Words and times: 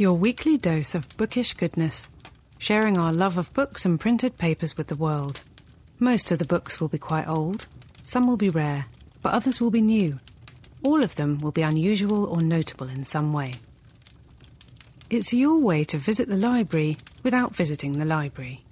Your 0.00 0.14
weekly 0.14 0.56
dose 0.56 0.94
of 0.94 1.14
bookish 1.18 1.52
goodness, 1.52 2.08
sharing 2.56 2.96
our 2.96 3.12
love 3.12 3.36
of 3.36 3.52
books 3.52 3.84
and 3.84 4.00
printed 4.00 4.38
papers 4.38 4.74
with 4.74 4.86
the 4.86 4.96
world. 4.96 5.42
Most 5.98 6.32
of 6.32 6.38
the 6.38 6.46
books 6.46 6.80
will 6.80 6.88
be 6.88 6.96
quite 6.96 7.28
old, 7.28 7.66
some 8.02 8.26
will 8.26 8.38
be 8.38 8.48
rare, 8.48 8.86
but 9.20 9.34
others 9.34 9.60
will 9.60 9.70
be 9.70 9.82
new. 9.82 10.18
All 10.82 11.02
of 11.02 11.16
them 11.16 11.36
will 11.40 11.52
be 11.52 11.60
unusual 11.60 12.24
or 12.24 12.40
notable 12.40 12.88
in 12.88 13.04
some 13.04 13.34
way. 13.34 13.52
It's 15.10 15.34
your 15.34 15.58
way 15.58 15.84
to 15.84 15.98
visit 15.98 16.30
the 16.30 16.34
library 16.34 16.96
without 17.22 17.54
visiting 17.54 17.92
the 17.92 18.06
library. 18.06 18.62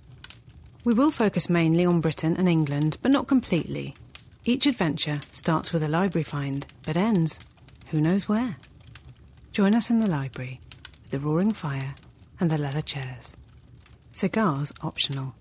We 0.87 0.95
will 0.95 1.11
focus 1.11 1.51
mainly 1.51 1.85
on 1.85 2.01
Britain 2.01 2.37
and 2.39 2.49
England, 2.49 2.97
but 3.03 3.11
not 3.11 3.29
completely. 3.29 3.95
Each 4.47 4.65
adventure 4.65 5.19
starts 5.31 5.75
with 5.75 5.83
a 5.83 5.89
library 5.89 6.25
find, 6.25 6.65
but 6.87 6.97
ends 6.97 7.39
who 7.91 8.01
knows 8.01 8.31
where. 8.31 8.57
Join 9.53 9.75
us 9.75 9.91
in 9.91 9.99
the 9.99 10.09
library 10.09 10.61
the 11.11 11.19
roaring 11.19 11.53
fire 11.53 11.95
and 12.39 12.51
the 12.51 12.59
leather 12.59 12.83
chairs. 12.83 13.35
Cigars 14.13 14.73
optional. 14.83 15.35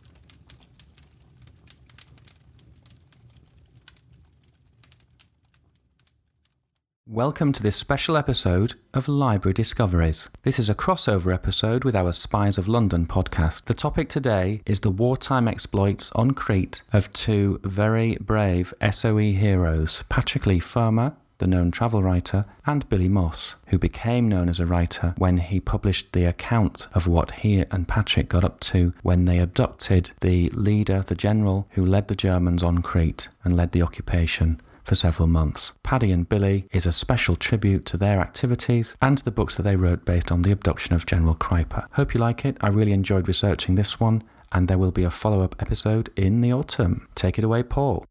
Welcome 7.06 7.52
to 7.54 7.64
this 7.64 7.76
special 7.76 8.16
episode 8.16 8.76
of 8.94 9.08
Library 9.08 9.54
Discoveries. 9.54 10.30
This 10.44 10.60
is 10.60 10.70
a 10.70 10.76
crossover 10.76 11.34
episode 11.34 11.84
with 11.84 11.96
our 11.96 12.14
Spies 12.14 12.58
of 12.58 12.68
London 12.68 13.06
podcast. 13.06 13.66
The 13.66 13.74
topic 13.74 14.08
today 14.08 14.62
is 14.66 14.82
the 14.82 14.92
wartime 14.92 15.48
exploits 15.48 16.12
on 16.16 16.32
Crete 16.32 16.82
of 16.94 17.12
two 17.14 17.60
very 17.64 18.18
brave 18.22 18.74
SOE 18.92 19.18
heroes, 19.18 20.04
Patrick 20.10 20.46
Leigh 20.46 20.60
Fermor 20.60 21.16
the 21.40 21.48
known 21.48 21.72
travel 21.72 22.04
writer, 22.04 22.46
and 22.66 22.88
Billy 22.90 23.10
Moss, 23.10 23.56
who 23.68 23.78
became 23.78 24.28
known 24.28 24.50
as 24.50 24.60
a 24.60 24.66
writer 24.66 25.14
when 25.18 25.38
he 25.38 25.60
published 25.60 26.14
the 26.14 26.26
account 26.26 26.88
of 26.94 27.08
what 27.08 27.32
he 27.32 27.64
and 27.72 27.88
Patrick 27.88 28.30
got 28.30 28.44
up 28.44 28.60
to 28.62 28.94
when 29.04 29.26
they 29.26 29.40
abducted 29.40 30.12
the 30.22 30.50
leader, 30.50 31.04
the 31.06 31.16
general 31.16 31.68
who 31.72 31.86
led 31.86 32.08
the 32.08 32.16
Germans 32.16 32.64
on 32.64 32.82
Crete 32.82 33.30
and 33.44 33.56
led 33.56 33.72
the 33.72 33.82
occupation 33.82 34.60
for 34.84 34.96
several 34.96 35.28
months. 35.28 35.74
Paddy 35.84 36.12
and 36.12 36.28
Billy 36.28 36.66
is 36.72 36.86
a 36.86 36.94
special 36.94 37.36
tribute 37.36 37.86
to 37.86 37.98
their 37.98 38.20
activities 38.22 38.96
and 39.02 39.18
the 39.20 39.32
books 39.32 39.56
that 39.56 39.64
they 39.64 39.76
wrote 39.76 40.06
based 40.06 40.32
on 40.32 40.42
the 40.42 40.52
abduction 40.52 40.96
of 40.96 41.06
General 41.06 41.36
Kreipe. 41.36 41.86
Hope 41.92 42.14
you 42.14 42.22
like 42.22 42.46
it. 42.46 42.58
I 42.62 42.70
really 42.70 42.94
enjoyed 42.94 43.28
researching 43.28 43.76
this 43.76 44.00
one, 44.00 44.24
and 44.54 44.68
there 44.68 44.78
will 44.78 44.94
be 44.94 45.04
a 45.04 45.12
follow 45.12 45.42
up 45.42 45.56
episode 45.60 46.10
in 46.16 46.40
the 46.40 46.54
autumn. 46.54 47.06
Take 47.16 47.38
it 47.38 47.44
away, 47.44 47.64
Paul. 47.64 48.06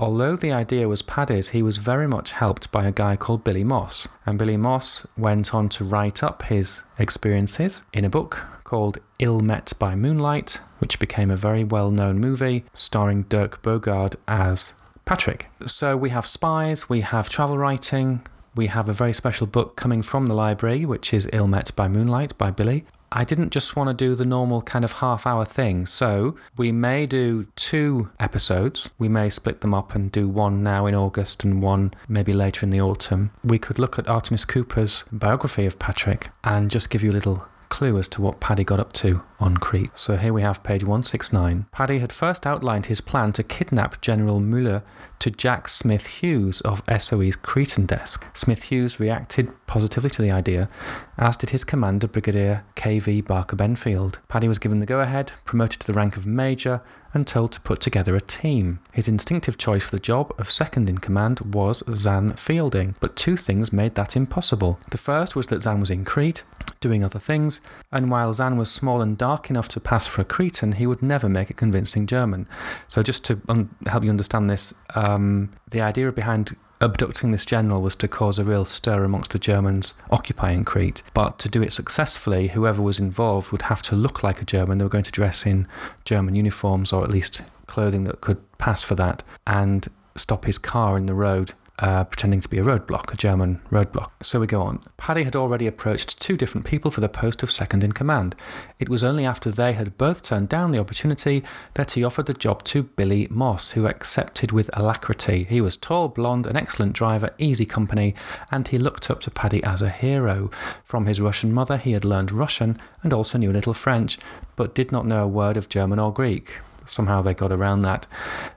Although 0.00 0.34
the 0.36 0.50
idea 0.50 0.88
was 0.88 1.02
Paddy's, 1.02 1.50
he 1.50 1.62
was 1.62 1.76
very 1.76 2.06
much 2.08 2.32
helped 2.32 2.72
by 2.72 2.86
a 2.86 2.90
guy 2.90 3.16
called 3.16 3.44
Billy 3.44 3.64
Moss. 3.64 4.08
And 4.24 4.38
Billy 4.38 4.56
Moss 4.56 5.06
went 5.18 5.54
on 5.54 5.68
to 5.68 5.84
write 5.84 6.22
up 6.22 6.44
his 6.44 6.80
experiences 6.98 7.82
in 7.92 8.06
a 8.06 8.08
book 8.08 8.42
called 8.64 8.96
Ill 9.18 9.40
Met 9.40 9.74
by 9.78 9.94
Moonlight, 9.94 10.58
which 10.78 10.98
became 10.98 11.30
a 11.30 11.36
very 11.36 11.64
well 11.64 11.90
known 11.90 12.18
movie 12.18 12.64
starring 12.72 13.24
Dirk 13.24 13.60
Bogarde 13.60 14.16
as 14.26 14.72
Patrick. 15.04 15.48
So 15.66 15.98
we 15.98 16.08
have 16.08 16.26
spies, 16.26 16.88
we 16.88 17.02
have 17.02 17.28
travel 17.28 17.58
writing, 17.58 18.22
we 18.56 18.68
have 18.68 18.88
a 18.88 18.94
very 18.94 19.12
special 19.12 19.46
book 19.46 19.76
coming 19.76 20.00
from 20.00 20.28
the 20.28 20.34
library, 20.34 20.86
which 20.86 21.12
is 21.12 21.28
Ill 21.30 21.46
Met 21.46 21.76
by 21.76 21.88
Moonlight 21.88 22.38
by 22.38 22.50
Billy. 22.50 22.86
I 23.12 23.24
didn't 23.24 23.50
just 23.50 23.74
want 23.74 23.88
to 23.88 23.94
do 23.94 24.14
the 24.14 24.24
normal 24.24 24.62
kind 24.62 24.84
of 24.84 24.92
half 24.92 25.26
hour 25.26 25.44
thing. 25.44 25.86
So 25.86 26.36
we 26.56 26.70
may 26.70 27.06
do 27.06 27.44
two 27.56 28.10
episodes. 28.20 28.90
We 28.98 29.08
may 29.08 29.30
split 29.30 29.60
them 29.60 29.74
up 29.74 29.94
and 29.94 30.12
do 30.12 30.28
one 30.28 30.62
now 30.62 30.86
in 30.86 30.94
August 30.94 31.42
and 31.42 31.60
one 31.60 31.92
maybe 32.08 32.32
later 32.32 32.64
in 32.64 32.70
the 32.70 32.80
autumn. 32.80 33.32
We 33.42 33.58
could 33.58 33.78
look 33.78 33.98
at 33.98 34.08
Artemis 34.08 34.44
Cooper's 34.44 35.04
biography 35.10 35.66
of 35.66 35.78
Patrick 35.78 36.30
and 36.44 36.70
just 36.70 36.90
give 36.90 37.02
you 37.02 37.10
a 37.10 37.12
little 37.12 37.44
clue 37.70 37.96
as 37.98 38.08
to 38.08 38.20
what 38.20 38.40
Paddy 38.40 38.64
got 38.64 38.78
up 38.78 38.92
to 38.94 39.22
on 39.38 39.56
Crete. 39.56 39.90
So 39.94 40.16
here 40.16 40.34
we 40.34 40.42
have 40.42 40.62
page 40.62 40.82
169. 40.82 41.66
Paddy 41.72 42.00
had 42.00 42.12
first 42.12 42.46
outlined 42.46 42.86
his 42.86 43.00
plan 43.00 43.32
to 43.32 43.42
kidnap 43.42 44.02
General 44.02 44.40
Müller 44.40 44.82
to 45.20 45.30
Jack 45.30 45.68
Smith 45.68 46.06
Hughes 46.06 46.60
of 46.62 46.82
SOE's 46.98 47.36
Cretan 47.36 47.86
desk. 47.86 48.26
Smith 48.34 48.64
Hughes 48.64 49.00
reacted 49.00 49.50
positively 49.66 50.10
to 50.10 50.20
the 50.20 50.30
idea, 50.30 50.68
as 51.16 51.36
did 51.36 51.50
his 51.50 51.64
commander, 51.64 52.06
Brigadier 52.06 52.64
K.V. 52.74 53.22
Barker 53.22 53.56
Benfield. 53.56 54.16
Paddy 54.28 54.48
was 54.48 54.58
given 54.58 54.80
the 54.80 54.86
go 54.86 55.00
ahead, 55.00 55.32
promoted 55.44 55.80
to 55.80 55.86
the 55.86 55.92
rank 55.92 56.16
of 56.16 56.26
Major, 56.26 56.82
and 57.12 57.26
told 57.26 57.52
to 57.52 57.60
put 57.60 57.80
together 57.80 58.14
a 58.16 58.20
team. 58.20 58.80
His 58.92 59.08
instinctive 59.08 59.58
choice 59.58 59.84
for 59.84 59.96
the 59.96 60.00
job 60.00 60.34
of 60.38 60.50
second 60.50 60.88
in 60.88 60.98
command 60.98 61.40
was 61.40 61.82
Xan 61.84 62.38
Fielding, 62.38 62.96
but 63.00 63.16
two 63.16 63.36
things 63.36 63.72
made 63.72 63.94
that 63.94 64.16
impossible. 64.16 64.78
The 64.90 64.98
first 64.98 65.34
was 65.34 65.48
that 65.48 65.60
Xan 65.60 65.80
was 65.80 65.90
in 65.90 66.04
Crete, 66.04 66.42
doing 66.80 67.02
other 67.02 67.18
things, 67.18 67.60
and 67.90 68.10
while 68.10 68.32
Xan 68.32 68.56
was 68.56 68.70
small 68.70 69.00
and 69.00 69.18
dark 69.18 69.50
enough 69.50 69.68
to 69.68 69.80
pass 69.80 70.06
for 70.06 70.22
a 70.22 70.24
Cretan, 70.24 70.72
he 70.72 70.86
would 70.86 71.02
never 71.02 71.28
make 71.28 71.50
a 71.50 71.54
convincing 71.54 72.06
German. 72.06 72.48
So, 72.88 73.02
just 73.02 73.24
to 73.26 73.40
un- 73.48 73.74
help 73.86 74.04
you 74.04 74.10
understand 74.10 74.48
this, 74.48 74.74
um, 74.94 75.50
the 75.70 75.80
idea 75.80 76.10
behind 76.12 76.56
abducting 76.80 77.30
this 77.30 77.46
general 77.46 77.82
was 77.82 77.94
to 77.96 78.08
cause 78.08 78.38
a 78.38 78.44
real 78.44 78.64
stir 78.64 79.04
amongst 79.04 79.32
the 79.32 79.38
Germans 79.38 79.94
occupying 80.10 80.64
Crete. 80.64 81.02
But 81.14 81.38
to 81.40 81.48
do 81.48 81.62
it 81.62 81.72
successfully, 81.72 82.48
whoever 82.48 82.80
was 82.80 82.98
involved 82.98 83.52
would 83.52 83.62
have 83.62 83.82
to 83.82 83.96
look 83.96 84.22
like 84.22 84.40
a 84.40 84.46
German. 84.46 84.78
They 84.78 84.84
were 84.84 84.90
going 84.90 85.04
to 85.04 85.10
dress 85.10 85.46
in 85.46 85.66
German 86.04 86.34
uniforms 86.34 86.92
or 86.92 87.04
at 87.04 87.10
least 87.10 87.42
clothing 87.66 88.04
that 88.04 88.20
could 88.20 88.38
pass 88.58 88.82
for 88.82 88.94
that 88.96 89.22
and 89.46 89.86
stop 90.16 90.44
his 90.44 90.58
car 90.58 90.96
in 90.96 91.06
the 91.06 91.14
road 91.14 91.52
uh, 91.80 92.04
pretending 92.04 92.40
to 92.40 92.48
be 92.48 92.58
a 92.58 92.62
roadblock, 92.62 93.12
a 93.12 93.16
German 93.16 93.60
roadblock. 93.70 94.10
So 94.22 94.40
we 94.40 94.46
go 94.46 94.62
on. 94.62 94.82
Paddy 94.96 95.22
had 95.22 95.36
already 95.36 95.66
approached 95.66 96.20
two 96.20 96.36
different 96.36 96.66
people 96.66 96.90
for 96.90 97.00
the 97.00 97.08
post 97.08 97.42
of 97.42 97.50
second 97.50 97.82
in 97.82 97.92
command. 97.92 98.36
It 98.78 98.88
was 98.88 99.02
only 99.02 99.24
after 99.24 99.50
they 99.50 99.72
had 99.72 99.96
both 99.96 100.22
turned 100.22 100.48
down 100.48 100.70
the 100.70 100.78
opportunity 100.78 101.42
that 101.74 101.92
he 101.92 102.04
offered 102.04 102.26
the 102.26 102.34
job 102.34 102.64
to 102.64 102.82
Billy 102.82 103.28
Moss, 103.30 103.72
who 103.72 103.86
accepted 103.86 104.52
with 104.52 104.70
alacrity. 104.74 105.44
He 105.44 105.60
was 105.60 105.76
tall, 105.76 106.08
blonde, 106.08 106.46
an 106.46 106.56
excellent 106.56 106.92
driver, 106.92 107.30
easy 107.38 107.66
company, 107.66 108.14
and 108.50 108.68
he 108.68 108.78
looked 108.78 109.10
up 109.10 109.20
to 109.20 109.30
Paddy 109.30 109.62
as 109.64 109.80
a 109.80 109.90
hero. 109.90 110.50
From 110.84 111.06
his 111.06 111.20
Russian 111.20 111.52
mother, 111.52 111.76
he 111.76 111.92
had 111.92 112.04
learned 112.04 112.32
Russian 112.32 112.78
and 113.02 113.12
also 113.12 113.38
knew 113.38 113.50
a 113.50 113.52
little 113.52 113.74
French, 113.74 114.18
but 114.56 114.74
did 114.74 114.92
not 114.92 115.06
know 115.06 115.24
a 115.24 115.28
word 115.28 115.56
of 115.56 115.68
German 115.68 115.98
or 115.98 116.12
Greek 116.12 116.52
somehow 116.90 117.22
they 117.22 117.34
got 117.34 117.52
around 117.52 117.82
that. 117.82 118.06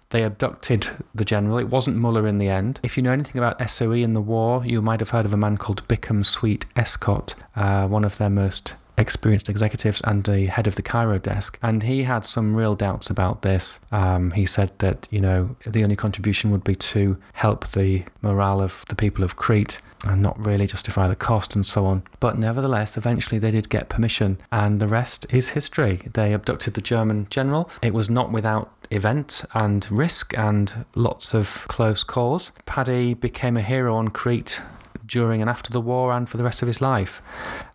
They 0.09 0.23
abducted 0.23 0.89
the 1.15 1.25
general. 1.25 1.57
It 1.57 1.69
wasn't 1.69 1.97
Muller 1.97 2.27
in 2.27 2.37
the 2.37 2.49
end. 2.49 2.79
If 2.83 2.97
you 2.97 3.03
know 3.03 3.11
anything 3.11 3.39
about 3.39 3.69
SOE 3.69 3.93
in 3.93 4.13
the 4.13 4.21
war, 4.21 4.65
you 4.65 4.81
might 4.81 4.99
have 4.99 5.09
heard 5.09 5.25
of 5.25 5.33
a 5.33 5.37
man 5.37 5.57
called 5.57 5.87
Bickham 5.87 6.25
Sweet 6.25 6.65
Escott, 6.75 7.35
uh, 7.55 7.87
one 7.87 8.05
of 8.05 8.17
their 8.17 8.29
most 8.29 8.75
experienced 8.97 9.49
executives 9.49 10.01
and 10.01 10.23
the 10.23 10.45
head 10.45 10.67
of 10.67 10.75
the 10.75 10.81
Cairo 10.81 11.17
desk. 11.17 11.57
And 11.61 11.83
he 11.83 12.03
had 12.03 12.25
some 12.25 12.57
real 12.57 12.75
doubts 12.75 13.09
about 13.09 13.41
this. 13.41 13.79
Um, 13.91 14.31
he 14.31 14.45
said 14.45 14.71
that, 14.79 15.07
you 15.11 15.21
know, 15.21 15.55
the 15.65 15.83
only 15.83 15.95
contribution 15.95 16.51
would 16.51 16.63
be 16.63 16.75
to 16.75 17.17
help 17.33 17.67
the 17.69 18.03
morale 18.21 18.61
of 18.61 18.85
the 18.89 18.95
people 18.95 19.23
of 19.23 19.35
Crete 19.35 19.79
and 20.05 20.21
not 20.21 20.45
really 20.45 20.67
justify 20.67 21.07
the 21.07 21.15
cost 21.15 21.55
and 21.55 21.65
so 21.65 21.85
on. 21.85 22.03
But 22.19 22.37
nevertheless, 22.37 22.97
eventually 22.97 23.39
they 23.39 23.51
did 23.51 23.69
get 23.69 23.89
permission, 23.89 24.37
and 24.51 24.79
the 24.79 24.87
rest 24.87 25.25
is 25.29 25.49
history. 25.49 26.01
They 26.13 26.33
abducted 26.33 26.73
the 26.73 26.81
German 26.81 27.27
general. 27.29 27.69
It 27.81 27.93
was 27.93 28.09
not 28.09 28.31
without 28.31 28.71
event 28.91 29.45
and 29.53 29.89
risk 29.89 30.37
and 30.37 30.85
lots 30.95 31.33
of 31.33 31.65
close 31.67 32.03
calls. 32.03 32.51
Paddy 32.65 33.13
became 33.13 33.57
a 33.57 33.61
hero 33.61 33.95
on 33.95 34.09
Crete 34.09 34.61
during 35.05 35.41
and 35.41 35.49
after 35.49 35.71
the 35.71 35.81
war 35.81 36.13
and 36.13 36.29
for 36.29 36.37
the 36.37 36.43
rest 36.43 36.61
of 36.61 36.67
his 36.67 36.81
life. 36.81 37.21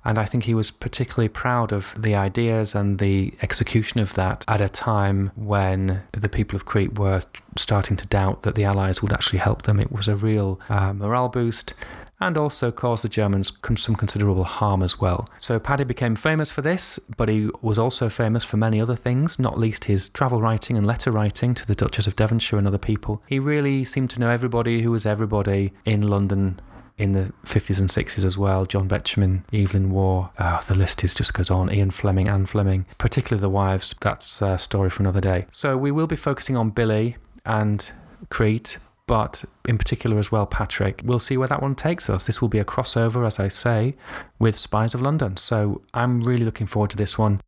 And 0.05 0.19
I 0.19 0.25
think 0.25 0.44
he 0.44 0.55
was 0.55 0.71
particularly 0.71 1.28
proud 1.28 1.72
of 1.72 1.94
the 2.00 2.15
ideas 2.15 2.75
and 2.75 2.99
the 2.99 3.34
execution 3.43 4.00
of 4.00 4.15
that 4.15 4.44
at 4.49 4.61
a 4.61 4.69
time 4.69 5.33
when 5.37 6.02
the 6.12 6.29
people 6.29 6.56
of 6.56 6.64
Crete 6.64 6.99
were 6.99 7.23
starting 7.56 7.97
to 7.97 8.06
doubt 8.06 8.43
that 8.43 8.55
the 8.55 8.64
Allies 8.64 9.02
would 9.02 9.12
actually 9.12 9.41
help 9.41 9.62
them. 9.62 9.81
It 9.81 9.93
was 9.93 10.08
a 10.08 10.17
real 10.17 10.61
uh, 10.69 10.93
morale 10.93 11.29
boost 11.29 11.75
and 12.20 12.37
also 12.37 12.70
caused 12.70 13.05
the 13.05 13.08
Germans 13.08 13.52
some 13.76 13.94
considerable 13.94 14.44
harm 14.44 14.82
as 14.82 15.00
well. 15.00 15.29
So 15.38 15.58
Paddy 15.58 15.85
became 15.85 16.17
famous 16.17 16.50
for 16.50 16.62
this, 16.62 16.99
but 17.17 17.29
he 17.29 17.50
was 17.62 17.79
also 17.79 18.08
famous 18.08 18.44
for 18.44 18.56
many 18.56 18.81
other 18.81 18.97
things, 18.97 19.38
not 19.38 19.58
least 19.58 19.85
his 19.85 20.08
travel 20.11 20.41
writing 20.41 20.76
and 20.76 20.87
letter 20.87 21.12
writing 21.12 21.55
to 21.55 21.67
the 21.67 21.75
Duchess 21.75 22.06
of 22.06 22.17
Devonshire 22.17 22.58
and 22.58 22.67
other 22.67 22.79
people. 22.79 23.23
He 23.26 23.38
really 23.38 23.85
seemed 23.85 24.11
to 24.11 24.20
know 24.20 24.31
everybody 24.31 24.82
who 24.82 24.91
was 24.91 25.06
everybody 25.06 25.73
in 25.85 26.02
London 26.02 26.61
in 26.99 27.12
the 27.12 27.33
50s 27.45 27.81
and 27.81 27.89
60s 27.89 28.25
as 28.25 28.37
well. 28.37 28.67
John 28.67 28.89
Betjeman, 28.89 29.43
Evelyn 29.53 29.91
Waugh, 29.91 30.29
uh, 30.39 30.61
the 30.62 30.77
list 30.77 31.05
is 31.05 31.15
just 31.15 31.33
goes 31.33 31.50
on. 31.50 31.73
Ian 31.73 31.91
Fleming, 31.91 32.29
Anne 32.29 32.47
Fleming, 32.47 32.85
particularly 32.99 33.41
the 33.41 33.49
wives. 33.49 33.95
That's 34.00 34.43
a 34.43 34.59
story 34.59 34.91
for 34.91 35.03
another 35.03 35.21
day. 35.21 35.47
So 35.50 35.77
we 35.77 35.91
will 35.91 36.09
be 36.09 36.17
focusing 36.17 36.56
on 36.56 36.71
Billy 36.71 37.17
and 37.47 37.91
Crete 38.31 38.79
but 39.09 39.43
in 39.67 39.79
particular 39.79 40.19
as 40.19 40.31
well, 40.31 40.47
Patrick. 40.47 41.00
We'll 41.03 41.19
see 41.19 41.39
where 41.39 41.49
that 41.49 41.62
one 41.62 41.75
takes 41.75 42.11
us. 42.11 42.27
This 42.27 42.43
will 42.43 42.50
be 42.50 42.59
a 42.59 42.65
crossover, 42.65 43.27
as 43.27 43.41
I 43.41 43.49
say, 43.49 43.97
with 44.39 44.55
Spies 44.55 44.95
of 44.95 45.00
London. 45.00 45.39
So 45.39 45.81
I'm 45.95 46.21
really 46.21 46.45
looking 46.45 46.67
forward 46.67 46.91
to 46.91 46.97
this 46.99 47.17
one. 47.17 47.41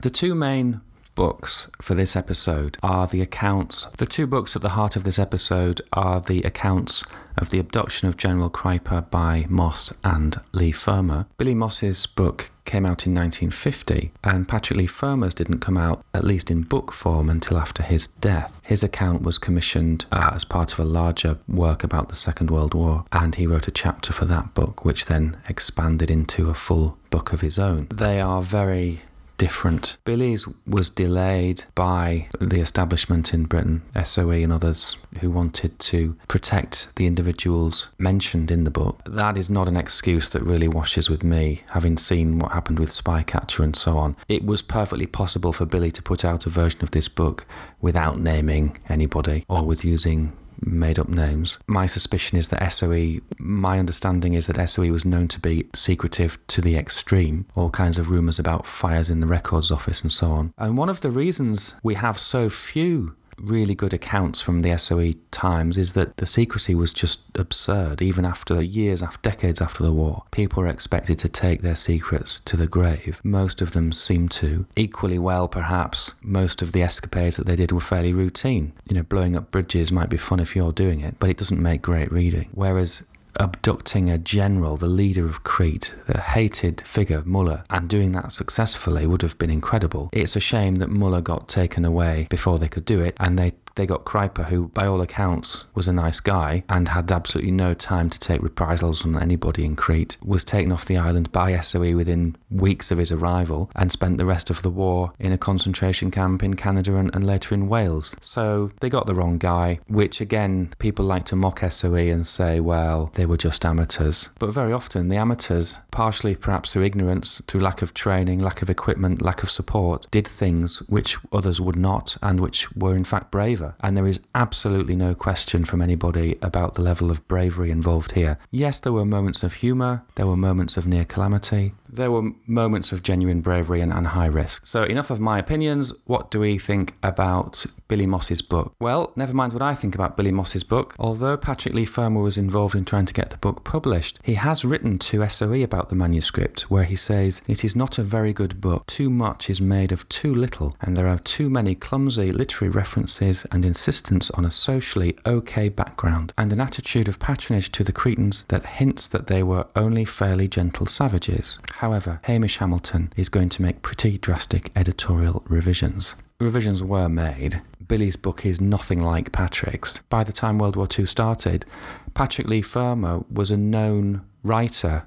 The 0.00 0.10
two 0.10 0.34
main 0.34 0.80
books 1.20 1.68
for 1.82 1.94
this 1.94 2.16
episode 2.16 2.78
are 2.82 3.06
the 3.06 3.20
accounts. 3.20 3.84
The 3.98 4.06
two 4.06 4.26
books 4.26 4.56
at 4.56 4.62
the 4.62 4.70
heart 4.70 4.96
of 4.96 5.04
this 5.04 5.18
episode 5.18 5.82
are 5.92 6.18
the 6.18 6.40
accounts 6.44 7.04
of 7.36 7.50
the 7.50 7.58
abduction 7.58 8.08
of 8.08 8.16
General 8.16 8.48
Kreipe 8.48 9.10
by 9.10 9.44
Moss 9.50 9.92
and 10.02 10.40
Leigh 10.52 10.72
Fermor. 10.72 11.26
Billy 11.36 11.54
Moss's 11.54 12.06
book 12.06 12.50
came 12.64 12.86
out 12.86 13.04
in 13.06 13.14
1950, 13.14 14.12
and 14.24 14.48
Patrick 14.48 14.78
Lee 14.78 14.86
Fermor's 14.86 15.34
didn't 15.34 15.58
come 15.58 15.76
out, 15.76 16.02
at 16.14 16.24
least 16.24 16.50
in 16.50 16.62
book 16.62 16.90
form, 16.90 17.28
until 17.28 17.58
after 17.58 17.82
his 17.82 18.06
death. 18.06 18.62
His 18.64 18.82
account 18.82 19.20
was 19.20 19.36
commissioned 19.36 20.06
uh, 20.10 20.30
as 20.32 20.44
part 20.46 20.72
of 20.72 20.78
a 20.78 20.84
larger 20.84 21.38
work 21.46 21.84
about 21.84 22.08
the 22.08 22.16
Second 22.16 22.50
World 22.50 22.72
War, 22.72 23.04
and 23.12 23.34
he 23.34 23.46
wrote 23.46 23.68
a 23.68 23.72
chapter 23.72 24.14
for 24.14 24.24
that 24.24 24.54
book, 24.54 24.86
which 24.86 25.04
then 25.04 25.36
expanded 25.50 26.10
into 26.10 26.48
a 26.48 26.54
full 26.54 26.96
book 27.10 27.34
of 27.34 27.42
his 27.42 27.58
own. 27.58 27.88
They 27.90 28.20
are 28.20 28.40
very 28.40 29.02
different. 29.40 29.96
Billy's 30.04 30.46
was 30.66 30.90
delayed 30.90 31.64
by 31.74 32.28
the 32.40 32.60
establishment 32.60 33.32
in 33.32 33.46
Britain, 33.46 33.80
SOE 34.04 34.42
and 34.42 34.52
others 34.52 34.98
who 35.20 35.30
wanted 35.30 35.78
to 35.78 36.14
protect 36.28 36.94
the 36.96 37.06
individuals 37.06 37.88
mentioned 37.98 38.50
in 38.50 38.64
the 38.64 38.70
book. 38.70 39.00
That 39.06 39.38
is 39.38 39.48
not 39.48 39.66
an 39.66 39.78
excuse 39.78 40.28
that 40.28 40.42
really 40.42 40.68
washes 40.68 41.08
with 41.08 41.24
me, 41.24 41.62
having 41.70 41.96
seen 41.96 42.38
what 42.38 42.52
happened 42.52 42.78
with 42.78 42.90
Spycatcher 42.90 43.64
and 43.64 43.74
so 43.74 43.96
on. 43.96 44.14
It 44.28 44.44
was 44.44 44.60
perfectly 44.60 45.06
possible 45.06 45.54
for 45.54 45.64
Billy 45.64 45.90
to 45.92 46.02
put 46.02 46.22
out 46.22 46.44
a 46.44 46.50
version 46.50 46.82
of 46.82 46.90
this 46.90 47.08
book 47.08 47.46
without 47.80 48.20
naming 48.20 48.76
anybody 48.90 49.46
or 49.48 49.64
with 49.64 49.86
using 49.86 50.36
made 50.62 50.98
up 50.98 51.08
names. 51.08 51.58
My 51.66 51.86
suspicion 51.86 52.38
is 52.38 52.48
that 52.48 52.72
SOE, 52.72 53.20
my 53.38 53.78
understanding 53.78 54.34
is 54.34 54.46
that 54.46 54.68
SOE 54.68 54.92
was 54.92 55.04
known 55.04 55.28
to 55.28 55.40
be 55.40 55.68
secretive 55.74 56.38
to 56.48 56.60
the 56.60 56.76
extreme, 56.76 57.46
all 57.54 57.70
kinds 57.70 57.98
of 57.98 58.10
rumours 58.10 58.38
about 58.38 58.66
fires 58.66 59.10
in 59.10 59.20
the 59.20 59.26
records 59.26 59.70
office 59.70 60.02
and 60.02 60.12
so 60.12 60.30
on. 60.30 60.52
And 60.58 60.76
one 60.76 60.88
of 60.88 61.00
the 61.00 61.10
reasons 61.10 61.74
we 61.82 61.94
have 61.94 62.18
so 62.18 62.48
few 62.48 63.14
really 63.40 63.74
good 63.74 63.92
accounts 63.92 64.40
from 64.40 64.62
the 64.62 64.76
SOE 64.78 65.12
times 65.30 65.78
is 65.78 65.94
that 65.94 66.16
the 66.18 66.26
secrecy 66.26 66.74
was 66.74 66.92
just 66.92 67.22
absurd. 67.34 68.02
Even 68.02 68.24
after 68.24 68.62
years, 68.62 69.02
after 69.02 69.30
decades 69.30 69.60
after 69.60 69.82
the 69.82 69.92
war, 69.92 70.24
people 70.30 70.62
were 70.62 70.68
expected 70.68 71.18
to 71.18 71.28
take 71.28 71.62
their 71.62 71.76
secrets 71.76 72.40
to 72.40 72.56
the 72.56 72.66
grave. 72.66 73.20
Most 73.24 73.60
of 73.60 73.72
them 73.72 73.92
seemed 73.92 74.30
to. 74.32 74.66
Equally 74.76 75.18
well, 75.18 75.48
perhaps, 75.48 76.14
most 76.22 76.62
of 76.62 76.72
the 76.72 76.82
escapades 76.82 77.36
that 77.36 77.46
they 77.46 77.56
did 77.56 77.72
were 77.72 77.80
fairly 77.80 78.12
routine. 78.12 78.72
You 78.88 78.96
know, 78.96 79.02
blowing 79.02 79.36
up 79.36 79.50
bridges 79.50 79.92
might 79.92 80.10
be 80.10 80.16
fun 80.16 80.40
if 80.40 80.54
you're 80.54 80.72
doing 80.72 81.00
it, 81.00 81.16
but 81.18 81.30
it 81.30 81.38
doesn't 81.38 81.62
make 81.62 81.82
great 81.82 82.12
reading. 82.12 82.48
Whereas 82.52 83.04
abducting 83.38 84.10
a 84.10 84.18
general, 84.18 84.76
the 84.76 84.86
leader 84.86 85.24
of 85.24 85.44
Crete, 85.44 85.94
the 86.06 86.20
hated 86.20 86.80
figure, 86.80 87.22
Muller, 87.24 87.64
and 87.70 87.88
doing 87.88 88.12
that 88.12 88.32
successfully 88.32 89.06
would 89.06 89.22
have 89.22 89.38
been 89.38 89.50
incredible. 89.50 90.10
It's 90.12 90.36
a 90.36 90.40
shame 90.40 90.76
that 90.76 90.90
Muller 90.90 91.20
got 91.20 91.48
taken 91.48 91.84
away 91.84 92.26
before 92.30 92.58
they 92.58 92.68
could 92.68 92.84
do 92.84 93.00
it, 93.00 93.16
and 93.20 93.38
they 93.38 93.52
they 93.74 93.86
got 93.86 94.04
Kreipe, 94.04 94.44
who 94.46 94.68
by 94.68 94.86
all 94.86 95.00
accounts 95.00 95.66
was 95.74 95.88
a 95.88 95.92
nice 95.92 96.20
guy 96.20 96.64
and 96.68 96.88
had 96.88 97.10
absolutely 97.10 97.52
no 97.52 97.74
time 97.74 98.10
to 98.10 98.18
take 98.18 98.42
reprisals 98.42 99.04
on 99.04 99.20
anybody 99.20 99.64
in 99.64 99.76
Crete, 99.76 100.16
was 100.22 100.44
taken 100.44 100.72
off 100.72 100.84
the 100.84 100.96
island 100.96 101.32
by 101.32 101.58
SOE 101.60 101.96
within 101.96 102.36
weeks 102.50 102.90
of 102.90 102.98
his 102.98 103.12
arrival 103.12 103.70
and 103.76 103.90
spent 103.90 104.18
the 104.18 104.26
rest 104.26 104.50
of 104.50 104.62
the 104.62 104.70
war 104.70 105.12
in 105.18 105.32
a 105.32 105.38
concentration 105.38 106.10
camp 106.10 106.42
in 106.42 106.54
Canada 106.54 106.96
and, 106.96 107.14
and 107.14 107.24
later 107.26 107.54
in 107.54 107.68
Wales. 107.68 108.16
So 108.20 108.70
they 108.80 108.88
got 108.88 109.06
the 109.06 109.14
wrong 109.14 109.38
guy, 109.38 109.80
which 109.88 110.20
again, 110.20 110.72
people 110.78 111.04
like 111.04 111.24
to 111.26 111.36
mock 111.36 111.60
SOE 111.70 111.94
and 111.94 112.26
say, 112.26 112.60
well, 112.60 113.10
they 113.14 113.26
were 113.26 113.36
just 113.36 113.64
amateurs. 113.64 114.28
But 114.38 114.52
very 114.52 114.72
often, 114.72 115.08
the 115.08 115.16
amateurs, 115.16 115.78
partially 115.90 116.34
perhaps 116.34 116.72
through 116.72 116.84
ignorance, 116.84 117.40
through 117.46 117.60
lack 117.60 117.82
of 117.82 117.94
training, 117.94 118.40
lack 118.40 118.62
of 118.62 118.70
equipment, 118.70 119.22
lack 119.22 119.42
of 119.42 119.50
support, 119.50 120.06
did 120.10 120.26
things 120.26 120.78
which 120.88 121.16
others 121.32 121.60
would 121.60 121.76
not 121.76 122.16
and 122.22 122.40
which 122.40 122.70
were 122.74 122.96
in 122.96 123.04
fact 123.04 123.30
And 123.80 123.96
there 123.96 124.06
is 124.06 124.20
absolutely 124.34 124.96
no 124.96 125.14
question 125.14 125.64
from 125.64 125.82
anybody 125.82 126.38
about 126.42 126.74
the 126.74 126.82
level 126.82 127.10
of 127.10 127.26
bravery 127.28 127.70
involved 127.70 128.12
here. 128.12 128.38
Yes, 128.50 128.80
there 128.80 128.92
were 128.92 129.04
moments 129.04 129.42
of 129.42 129.54
humour, 129.54 130.02
there 130.14 130.26
were 130.26 130.36
moments 130.36 130.76
of 130.76 130.86
near 130.86 131.04
calamity, 131.04 131.72
there 131.92 132.10
were 132.10 132.30
moments 132.46 132.92
of 132.92 133.02
genuine 133.02 133.40
bravery 133.40 133.80
and, 133.80 133.92
and, 133.92 134.08
high 134.08 134.26
risk. 134.26 134.66
So, 134.66 134.84
enough 134.84 135.10
of 135.10 135.20
my 135.20 135.38
opinions. 135.38 135.92
What 136.06 136.30
do 136.30 136.40
we 136.40 136.58
think 136.58 136.94
about 137.02 137.64
Billy 137.88 138.06
Moss's 138.06 138.42
book? 138.42 138.74
Well, 138.80 139.12
never 139.16 139.34
mind 139.34 139.52
what 139.52 139.62
I 139.62 139.74
think 139.74 139.94
about 139.94 140.16
Billy 140.16 140.32
Moss's 140.32 140.64
book. 140.64 140.94
Although 140.98 141.36
Patrick 141.36 141.74
Leigh 141.74 141.84
Fermor 141.84 142.22
was 142.22 142.38
involved 142.38 142.74
in 142.74 142.84
trying 142.84 143.06
to 143.06 143.14
get 143.14 143.30
the 143.30 143.36
book 143.38 143.64
published, 143.64 144.18
he 144.22 144.34
has 144.34 144.64
written 144.64 144.98
to 145.00 145.28
SOE 145.28 145.62
about 145.62 145.88
the 145.88 145.94
manuscript, 145.94 146.62
where 146.70 146.84
he 146.84 146.96
says, 146.96 147.42
It 147.46 147.64
is 147.64 147.76
not 147.76 147.98
a 147.98 148.02
very 148.02 148.32
good 148.32 148.60
book. 148.60 148.86
Too 148.86 149.10
much 149.10 149.50
is 149.50 149.60
made 149.60 149.92
of 149.92 150.08
too 150.08 150.34
little, 150.34 150.76
and 150.80 150.96
there 150.96 151.08
are 151.08 151.18
too 151.18 151.50
many 151.50 151.74
clumsy 151.74 152.32
literary 152.32 152.70
references 152.70 153.46
and 153.50 153.64
insistence 153.64 154.30
on 154.30 154.44
a 154.44 154.50
socially 154.50 155.16
okay 155.26 155.68
background, 155.68 156.32
and 156.36 156.52
an 156.52 156.60
attitude 156.60 157.08
of 157.08 157.18
patronage 157.18 157.70
to 157.72 157.84
the 157.84 157.92
Cretans 157.92 158.44
that 158.48 158.66
hints 158.66 159.08
that 159.08 159.26
they 159.26 159.42
were 159.42 159.66
only 159.76 160.04
fairly 160.04 160.48
gentle 160.48 160.86
savages. 160.86 161.58
However, 161.74 162.20
Hamish 162.24 162.58
Hamilton 162.58 163.12
is 163.16 163.28
going 163.28 163.48
to 163.50 163.62
make 163.62 163.82
pretty 163.82 164.18
drastic 164.18 164.70
editorial 164.76 165.44
revisions. 165.48 166.14
Revisions 166.40 166.82
were 166.82 167.08
made. 167.08 167.60
Billy's 167.86 168.16
book 168.16 168.46
is 168.46 168.60
nothing 168.60 169.02
like 169.02 169.32
Patrick's. 169.32 169.98
By 170.08 170.24
the 170.24 170.32
time 170.32 170.58
World 170.58 170.76
War 170.76 170.88
II 170.96 171.06
started, 171.06 171.66
Patrick 172.14 172.48
Leigh 172.48 172.62
Fermor 172.62 173.24
was 173.30 173.50
a 173.50 173.56
known 173.56 174.22
writer 174.44 175.04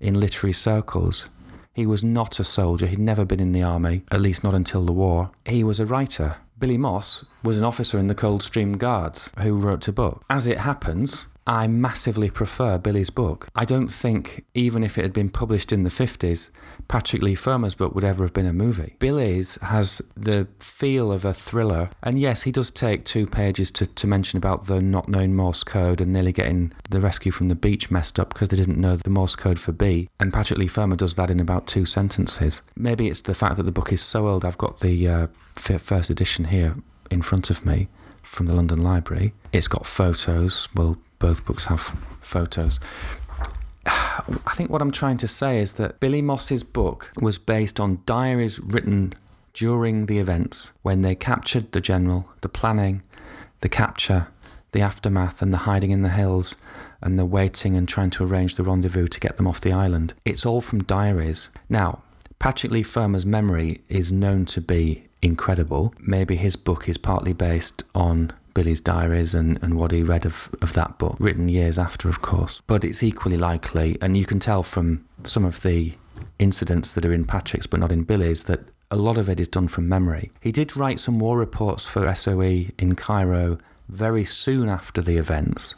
in 0.00 0.18
literary 0.18 0.52
circles. 0.52 1.30
He 1.72 1.86
was 1.86 2.04
not 2.04 2.38
a 2.38 2.44
soldier, 2.44 2.86
he'd 2.86 2.98
never 2.98 3.24
been 3.24 3.40
in 3.40 3.52
the 3.52 3.62
army, 3.62 4.02
at 4.10 4.20
least 4.20 4.44
not 4.44 4.54
until 4.54 4.84
the 4.84 4.92
war. 4.92 5.30
He 5.46 5.64
was 5.64 5.80
a 5.80 5.86
writer. 5.86 6.36
Billy 6.64 6.78
Moss 6.78 7.26
was 7.42 7.58
an 7.58 7.64
officer 7.64 7.98
in 7.98 8.06
the 8.06 8.14
Coldstream 8.14 8.78
Guards 8.78 9.30
who 9.40 9.54
wrote 9.54 9.86
a 9.86 9.92
book. 9.92 10.24
As 10.30 10.46
it 10.46 10.56
happens, 10.56 11.26
I 11.46 11.66
massively 11.66 12.30
prefer 12.30 12.78
Billy's 12.78 13.10
book. 13.10 13.48
I 13.54 13.64
don't 13.64 13.88
think, 13.88 14.44
even 14.54 14.82
if 14.82 14.96
it 14.96 15.02
had 15.02 15.12
been 15.12 15.30
published 15.30 15.72
in 15.72 15.82
the 15.82 15.90
50s, 15.90 16.50
Patrick 16.88 17.22
Leigh 17.22 17.34
Fermor's 17.34 17.74
book 17.74 17.94
would 17.94 18.04
ever 18.04 18.24
have 18.24 18.32
been 18.32 18.46
a 18.46 18.52
movie. 18.52 18.96
Billy's 18.98 19.56
has 19.62 20.00
the 20.16 20.48
feel 20.58 21.12
of 21.12 21.24
a 21.24 21.34
thriller, 21.34 21.90
and 22.02 22.18
yes, 22.18 22.42
he 22.42 22.52
does 22.52 22.70
take 22.70 23.04
two 23.04 23.26
pages 23.26 23.70
to, 23.72 23.86
to 23.86 24.06
mention 24.06 24.36
about 24.38 24.66
the 24.66 24.80
not 24.80 25.08
known 25.08 25.34
Morse 25.34 25.64
code 25.64 26.00
and 26.00 26.12
nearly 26.12 26.32
getting 26.32 26.72
the 26.90 27.00
rescue 27.00 27.32
from 27.32 27.48
the 27.48 27.54
beach 27.54 27.90
messed 27.90 28.18
up 28.18 28.32
because 28.32 28.48
they 28.48 28.56
didn't 28.56 28.80
know 28.80 28.96
the 28.96 29.10
Morse 29.10 29.36
code 29.36 29.60
for 29.60 29.72
B. 29.72 30.08
And 30.18 30.32
Patrick 30.32 30.58
Leigh 30.58 30.68
Fermor 30.68 30.96
does 30.96 31.14
that 31.16 31.30
in 31.30 31.40
about 31.40 31.66
two 31.66 31.84
sentences. 31.84 32.62
Maybe 32.76 33.08
it's 33.08 33.22
the 33.22 33.34
fact 33.34 33.56
that 33.56 33.64
the 33.64 33.72
book 33.72 33.92
is 33.92 34.02
so 34.02 34.28
old. 34.28 34.44
I've 34.44 34.58
got 34.58 34.80
the 34.80 35.08
uh, 35.08 35.26
first 35.56 36.10
edition 36.10 36.46
here 36.46 36.76
in 37.10 37.22
front 37.22 37.50
of 37.50 37.66
me 37.66 37.88
from 38.22 38.46
the 38.46 38.54
London 38.54 38.82
Library. 38.82 39.32
It's 39.52 39.68
got 39.68 39.86
photos. 39.86 40.68
Well, 40.74 40.98
both 41.18 41.44
books 41.44 41.66
have 41.66 41.80
photos. 42.20 42.80
I 43.86 44.52
think 44.54 44.70
what 44.70 44.82
I'm 44.82 44.90
trying 44.90 45.16
to 45.18 45.28
say 45.28 45.58
is 45.58 45.74
that 45.74 46.00
Billy 46.00 46.22
Moss's 46.22 46.62
book 46.62 47.12
was 47.20 47.38
based 47.38 47.78
on 47.80 48.02
diaries 48.06 48.60
written 48.60 49.12
during 49.52 50.06
the 50.06 50.18
events 50.18 50.72
when 50.82 51.02
they 51.02 51.14
captured 51.14 51.72
the 51.72 51.80
general, 51.80 52.28
the 52.40 52.48
planning, 52.48 53.02
the 53.60 53.68
capture, 53.68 54.28
the 54.72 54.80
aftermath, 54.80 55.40
and 55.40 55.52
the 55.52 55.58
hiding 55.58 55.92
in 55.92 56.02
the 56.02 56.08
hills, 56.10 56.56
and 57.00 57.18
the 57.18 57.24
waiting 57.24 57.76
and 57.76 57.88
trying 57.88 58.10
to 58.10 58.24
arrange 58.24 58.56
the 58.56 58.64
rendezvous 58.64 59.06
to 59.06 59.20
get 59.20 59.36
them 59.36 59.46
off 59.46 59.60
the 59.60 59.72
island. 59.72 60.14
It's 60.24 60.44
all 60.44 60.60
from 60.60 60.82
diaries. 60.82 61.50
Now, 61.68 62.02
Patrick 62.38 62.72
Leigh 62.72 62.82
Fermor's 62.82 63.24
memory 63.24 63.82
is 63.88 64.10
known 64.10 64.46
to 64.46 64.60
be 64.60 65.04
incredible. 65.22 65.94
Maybe 66.00 66.36
his 66.36 66.56
book 66.56 66.88
is 66.88 66.98
partly 66.98 67.32
based 67.32 67.84
on 67.94 68.32
Billy's 68.54 68.80
diaries 68.80 69.34
and, 69.34 69.62
and 69.62 69.76
what 69.76 69.90
he 69.90 70.02
read 70.02 70.24
of, 70.24 70.48
of 70.62 70.72
that 70.74 70.98
book, 70.98 71.16
written 71.18 71.48
years 71.48 71.78
after, 71.78 72.08
of 72.08 72.22
course. 72.22 72.62
But 72.66 72.84
it's 72.84 73.02
equally 73.02 73.36
likely, 73.36 73.98
and 74.00 74.16
you 74.16 74.24
can 74.24 74.38
tell 74.38 74.62
from 74.62 75.04
some 75.24 75.44
of 75.44 75.62
the 75.62 75.94
incidents 76.38 76.92
that 76.92 77.04
are 77.04 77.12
in 77.12 77.24
Patrick's 77.24 77.66
but 77.66 77.80
not 77.80 77.92
in 77.92 78.04
Billy's, 78.04 78.44
that 78.44 78.70
a 78.90 78.96
lot 78.96 79.18
of 79.18 79.28
it 79.28 79.40
is 79.40 79.48
done 79.48 79.68
from 79.68 79.88
memory. 79.88 80.30
He 80.40 80.52
did 80.52 80.76
write 80.76 81.00
some 81.00 81.18
war 81.18 81.36
reports 81.36 81.86
for 81.86 82.12
SOE 82.14 82.66
in 82.78 82.94
Cairo 82.94 83.58
very 83.88 84.24
soon 84.24 84.68
after 84.68 85.00
the 85.00 85.16
events. 85.16 85.74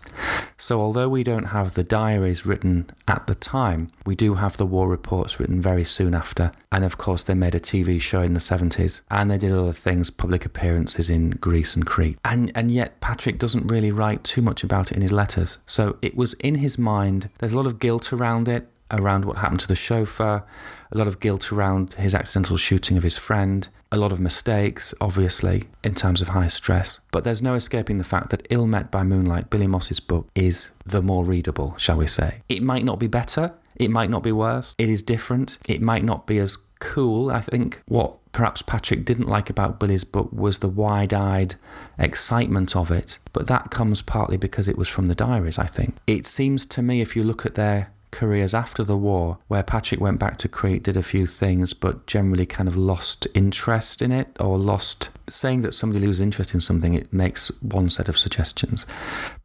So, 0.59 0.81
although 0.81 1.09
we 1.09 1.23
don't 1.23 1.47
have 1.47 1.75
the 1.75 1.83
diaries 1.83 2.47
written 2.47 2.91
at 3.07 3.27
the 3.27 3.35
time, 3.35 3.91
we 4.05 4.15
do 4.15 4.35
have 4.35 4.57
the 4.57 4.67
war 4.67 4.89
reports 4.89 5.39
written 5.39 5.61
very 5.61 5.85
soon 5.85 6.15
after. 6.15 6.51
And 6.73 6.85
of 6.85 6.99
course, 6.99 7.25
they 7.25 7.35
made 7.35 7.55
a 7.55 7.61
TV 7.61 8.01
show 8.01 8.23
in 8.23 8.35
the 8.35 8.41
70s 8.41 9.03
and 9.11 9.31
they 9.31 9.39
did 9.39 9.53
other 9.53 9.73
things, 9.73 10.11
public 10.11 10.47
appearances 10.47 11.11
in 11.11 11.31
Greece 11.31 11.75
and 11.77 11.87
Crete. 11.87 12.19
And, 12.25 12.51
and 12.55 12.71
yet, 12.71 13.01
Patrick 13.01 13.39
doesn't 13.39 13.67
really 13.67 13.91
write 13.91 14.25
too 14.25 14.43
much 14.43 14.65
about 14.65 14.91
it 14.91 14.97
in 14.97 15.03
his 15.03 15.13
letters. 15.13 15.59
So, 15.67 15.99
it 16.01 16.17
was 16.17 16.35
in 16.35 16.57
his 16.57 16.79
mind. 16.79 17.29
There's 17.39 17.53
a 17.53 17.57
lot 17.57 17.67
of 17.67 17.79
guilt 17.79 18.13
around 18.13 18.49
it 18.49 18.69
around 18.91 19.25
what 19.25 19.39
happened 19.39 19.61
to 19.61 19.69
the 19.69 19.75
chauffeur, 19.75 20.45
a 20.93 20.99
lot 20.99 21.09
of 21.09 21.21
guilt 21.21 21.53
around 21.53 21.95
his 21.95 22.15
accidental 22.15 22.57
shooting 22.57 22.97
of 22.97 23.03
his 23.03 23.17
friend, 23.17 23.69
a 23.93 23.97
lot 23.97 24.13
of 24.13 24.21
mistakes, 24.21 24.95
obviously, 25.01 25.65
in 25.85 25.95
terms 25.95 26.21
of 26.21 26.29
high 26.29 26.49
stress. 26.49 27.01
But 27.13 27.25
there's 27.25 27.43
no 27.43 27.55
escaping 27.55 27.99
the 27.99 28.05
fact 28.05 28.31
that 28.31 28.47
Ill 28.51 28.67
Met 28.67 28.91
by 28.91 29.03
Moonlight, 29.03 29.51
Billy 29.51 29.67
Moss's 29.67 30.01
book, 30.01 30.29
is 30.35 30.71
the 30.85 31.03
more 31.03 31.25
readable, 31.25 31.75
shall 31.77 31.97
we 31.97 32.07
say. 32.07 32.43
It 32.49 32.63
might 32.63 32.85
not 32.85 32.99
be 32.99 33.07
better, 33.07 33.55
It 33.77 33.91
might 33.91 34.11
not 34.11 34.23
be 34.23 34.33
worse. 34.33 34.75
It 34.79 34.89
is 34.89 35.03
different. 35.03 35.59
It 35.69 35.83
might 35.83 36.05
not 36.05 36.27
be 36.27 36.39
as 36.39 36.57
cool. 36.79 37.31
I 37.31 37.41
think 37.41 37.83
what 37.87 38.15
perhaps 38.33 38.63
Patrick 38.63 39.05
didn't 39.05 39.29
like 39.29 39.49
about 39.49 39.79
Billy's 39.79 40.05
book 40.05 40.31
was 40.33 40.59
the 40.59 40.69
wide 40.69 41.15
eyed 41.15 41.55
excitement 41.99 42.77
of 42.77 42.91
it, 42.91 43.19
but 43.33 43.47
that 43.47 43.71
comes 43.71 44.03
partly 44.03 44.37
because 44.37 44.69
it 44.69 44.79
was 44.79 44.89
from 44.89 45.07
the 45.07 45.15
diaries, 45.15 45.59
I 45.59 45.67
think. 45.67 45.97
It 46.07 46.27
seems 46.27 46.67
to 46.67 46.83
me, 46.83 47.01
if 47.01 47.17
you 47.17 47.23
look 47.23 47.47
at 47.47 47.55
their 47.55 47.93
careers 48.11 48.55
after 48.55 48.85
the 48.85 48.97
war, 48.97 49.39
where 49.49 49.63
Patrick 49.63 50.01
went 50.01 50.19
back 50.19 50.37
to 50.39 50.49
Crete, 50.49 50.83
did 50.83 50.97
a 50.97 51.03
few 51.03 51.27
things, 51.27 51.73
but 51.73 52.07
generally 52.07 52.47
kind 52.47 52.69
of 52.69 52.77
lost 52.77 53.27
interest 53.35 54.03
in 54.03 54.13
it 54.13 54.29
or 54.41 54.59
lost. 54.59 55.11
Saying 55.29 55.63
that 55.63 55.75
somebody 55.75 56.05
loses 56.05 56.21
interest 56.21 56.55
in 56.55 56.61
something, 56.61 56.95
it 56.95 57.13
makes 57.13 57.51
one 57.61 57.91
set 57.91 58.09
of 58.09 58.17
suggestions. 58.17 58.87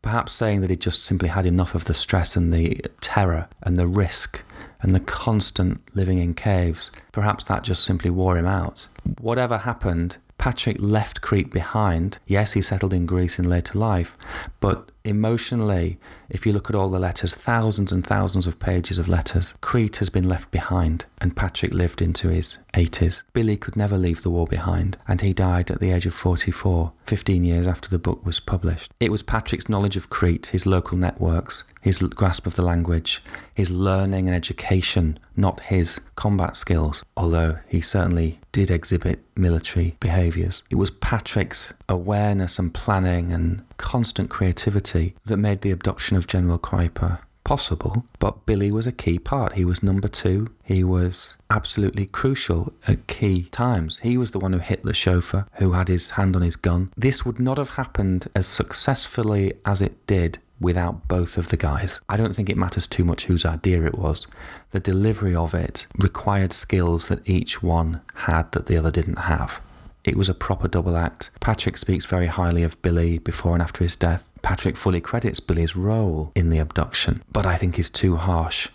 Perhaps 0.01 0.31
saying 0.31 0.61
that 0.61 0.69
he 0.69 0.75
just 0.75 1.03
simply 1.03 1.29
had 1.29 1.45
enough 1.45 1.75
of 1.75 1.85
the 1.85 1.93
stress 1.93 2.35
and 2.35 2.53
the 2.53 2.81
terror 3.01 3.47
and 3.63 3.77
the 3.77 3.87
risk 3.87 4.43
and 4.81 4.93
the 4.93 4.99
constant 4.99 5.81
living 5.95 6.19
in 6.19 6.33
caves, 6.33 6.91
perhaps 7.11 7.43
that 7.45 7.63
just 7.63 7.83
simply 7.83 8.09
wore 8.09 8.37
him 8.37 8.45
out. 8.45 8.87
Whatever 9.19 9.59
happened, 9.59 10.17
Patrick 10.37 10.77
left 10.79 11.21
Crete 11.21 11.51
behind. 11.51 12.17
Yes, 12.25 12.53
he 12.53 12.63
settled 12.63 12.93
in 12.93 13.05
Greece 13.05 13.37
in 13.37 13.47
later 13.47 13.77
life, 13.77 14.17
but 14.59 14.90
emotionally, 15.03 15.97
if 16.29 16.45
you 16.45 16.53
look 16.53 16.69
at 16.69 16.75
all 16.75 16.89
the 16.89 16.99
letters, 16.99 17.33
thousands 17.33 17.91
and 17.91 18.05
thousands 18.05 18.47
of 18.47 18.59
pages 18.59 18.97
of 18.97 19.07
letters, 19.07 19.53
Crete 19.61 19.97
has 19.97 20.09
been 20.09 20.27
left 20.27 20.51
behind, 20.51 21.05
and 21.19 21.35
Patrick 21.35 21.73
lived 21.73 22.01
into 22.01 22.29
his 22.29 22.57
80s. 22.73 23.23
Billy 23.33 23.57
could 23.57 23.75
never 23.75 23.97
leave 23.97 24.21
the 24.21 24.29
war 24.29 24.47
behind, 24.47 24.97
and 25.07 25.21
he 25.21 25.33
died 25.33 25.69
at 25.71 25.79
the 25.79 25.91
age 25.91 26.05
of 26.05 26.13
44, 26.13 26.91
15 27.05 27.43
years 27.43 27.67
after 27.67 27.89
the 27.89 27.99
book 27.99 28.25
was 28.25 28.39
published. 28.39 28.91
It 28.99 29.11
was 29.11 29.23
Patrick's 29.23 29.69
knowledge 29.69 29.97
of 29.97 30.09
Crete, 30.09 30.47
his 30.47 30.65
local 30.65 30.97
networks, 30.97 31.63
his 31.81 31.99
grasp 31.99 32.45
of 32.45 32.55
the 32.55 32.61
language, 32.61 33.21
his 33.53 33.69
learning 33.69 34.27
and 34.27 34.35
education, 34.35 35.19
not 35.35 35.59
his 35.61 35.99
combat 36.15 36.55
skills, 36.55 37.03
although 37.17 37.57
he 37.67 37.81
certainly 37.81 38.39
did 38.51 38.71
exhibit 38.71 39.19
military 39.35 39.95
behaviours. 39.99 40.63
It 40.69 40.75
was 40.75 40.91
Patrick's 40.91 41.73
awareness 41.91 42.57
and 42.57 42.73
planning 42.73 43.31
and 43.31 43.63
constant 43.77 44.29
creativity 44.29 45.15
that 45.25 45.37
made 45.37 45.61
the 45.61 45.71
abduction 45.71 46.17
of 46.17 46.25
General 46.25 46.57
Kreipe 46.57 47.19
possible, 47.43 48.05
but 48.19 48.45
Billy 48.45 48.71
was 48.71 48.87
a 48.87 48.91
key 48.91 49.19
part. 49.19 49.53
He 49.53 49.65
was 49.65 49.83
number 49.83 50.07
two. 50.07 50.47
He 50.63 50.83
was 50.83 51.35
absolutely 51.49 52.05
crucial 52.05 52.73
at 52.87 53.07
key 53.07 53.43
times. 53.51 53.99
He 53.99 54.17
was 54.17 54.31
the 54.31 54.39
one 54.39 54.53
who 54.53 54.59
hit 54.59 54.83
the 54.83 54.93
chauffeur, 54.93 55.45
who 55.53 55.73
had 55.73 55.87
his 55.87 56.11
hand 56.11 56.35
on 56.35 56.43
his 56.43 56.55
gun. 56.55 56.93
This 56.95 57.25
would 57.25 57.39
not 57.39 57.57
have 57.57 57.71
happened 57.71 58.29
as 58.35 58.47
successfully 58.47 59.53
as 59.65 59.81
it 59.81 60.05
did 60.07 60.39
without 60.61 61.07
both 61.07 61.37
of 61.37 61.49
the 61.49 61.57
guys. 61.57 61.99
I 62.07 62.15
don't 62.17 62.35
think 62.35 62.49
it 62.49 62.55
matters 62.57 62.87
too 62.87 63.03
much 63.03 63.25
whose 63.25 63.45
idea 63.45 63.83
it 63.83 63.97
was. 63.97 64.27
The 64.69 64.79
delivery 64.79 65.35
of 65.35 65.53
it 65.53 65.87
required 65.97 66.53
skills 66.53 67.07
that 67.07 67.27
each 67.27 67.63
one 67.63 67.99
had 68.13 68.51
that 68.51 68.67
the 68.67 68.77
other 68.77 68.91
didn't 68.91 69.17
have. 69.19 69.59
It 70.03 70.15
was 70.15 70.29
a 70.29 70.33
proper 70.33 70.67
double 70.67 70.97
act. 70.97 71.29
Patrick 71.39 71.77
speaks 71.77 72.05
very 72.05 72.27
highly 72.27 72.63
of 72.63 72.81
Billy 72.81 73.19
before 73.19 73.53
and 73.53 73.61
after 73.61 73.83
his 73.83 73.95
death. 73.95 74.27
Patrick 74.41 74.75
fully 74.75 75.01
credits 75.01 75.39
Billy's 75.39 75.75
role 75.75 76.31
in 76.35 76.49
the 76.49 76.57
abduction, 76.57 77.21
but 77.31 77.45
I 77.45 77.55
think 77.55 77.77
is 77.77 77.89
too 77.89 78.15
harsh 78.15 78.67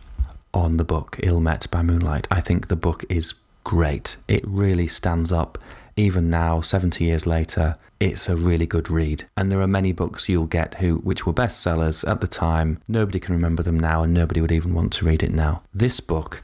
on 0.55 0.77
the 0.77 0.85
book 0.85 1.19
Ill 1.23 1.41
Met 1.41 1.67
by 1.71 1.83
Moonlight. 1.83 2.29
I 2.31 2.41
think 2.41 2.69
the 2.69 2.77
book 2.77 3.05
is 3.09 3.35
great. 3.65 4.17
It 4.29 4.45
really 4.47 4.87
stands 4.87 5.33
up. 5.33 5.59
Even 5.97 6.31
now, 6.31 6.61
70 6.61 7.05
years 7.05 7.27
later, 7.27 7.77
it's 7.99 8.29
a 8.29 8.37
really 8.37 8.67
good 8.67 8.91
read. 8.91 9.27
And 9.37 9.51
there 9.51 9.61
are 9.61 9.67
many 9.67 9.93
books 9.93 10.29
you'll 10.29 10.47
get 10.47 10.75
who 10.75 10.97
which 10.99 11.27
were 11.27 11.33
bestsellers 11.33 12.09
at 12.09 12.21
the 12.21 12.27
time. 12.27 12.81
Nobody 12.87 13.19
can 13.19 13.35
remember 13.35 13.63
them 13.63 13.81
now 13.81 14.03
and 14.03 14.15
nobody 14.15 14.41
would 14.41 14.53
even 14.53 14.75
want 14.75 14.93
to 14.95 15.05
read 15.05 15.23
it 15.23 15.33
now. 15.33 15.63
This 15.75 16.01
book, 16.01 16.43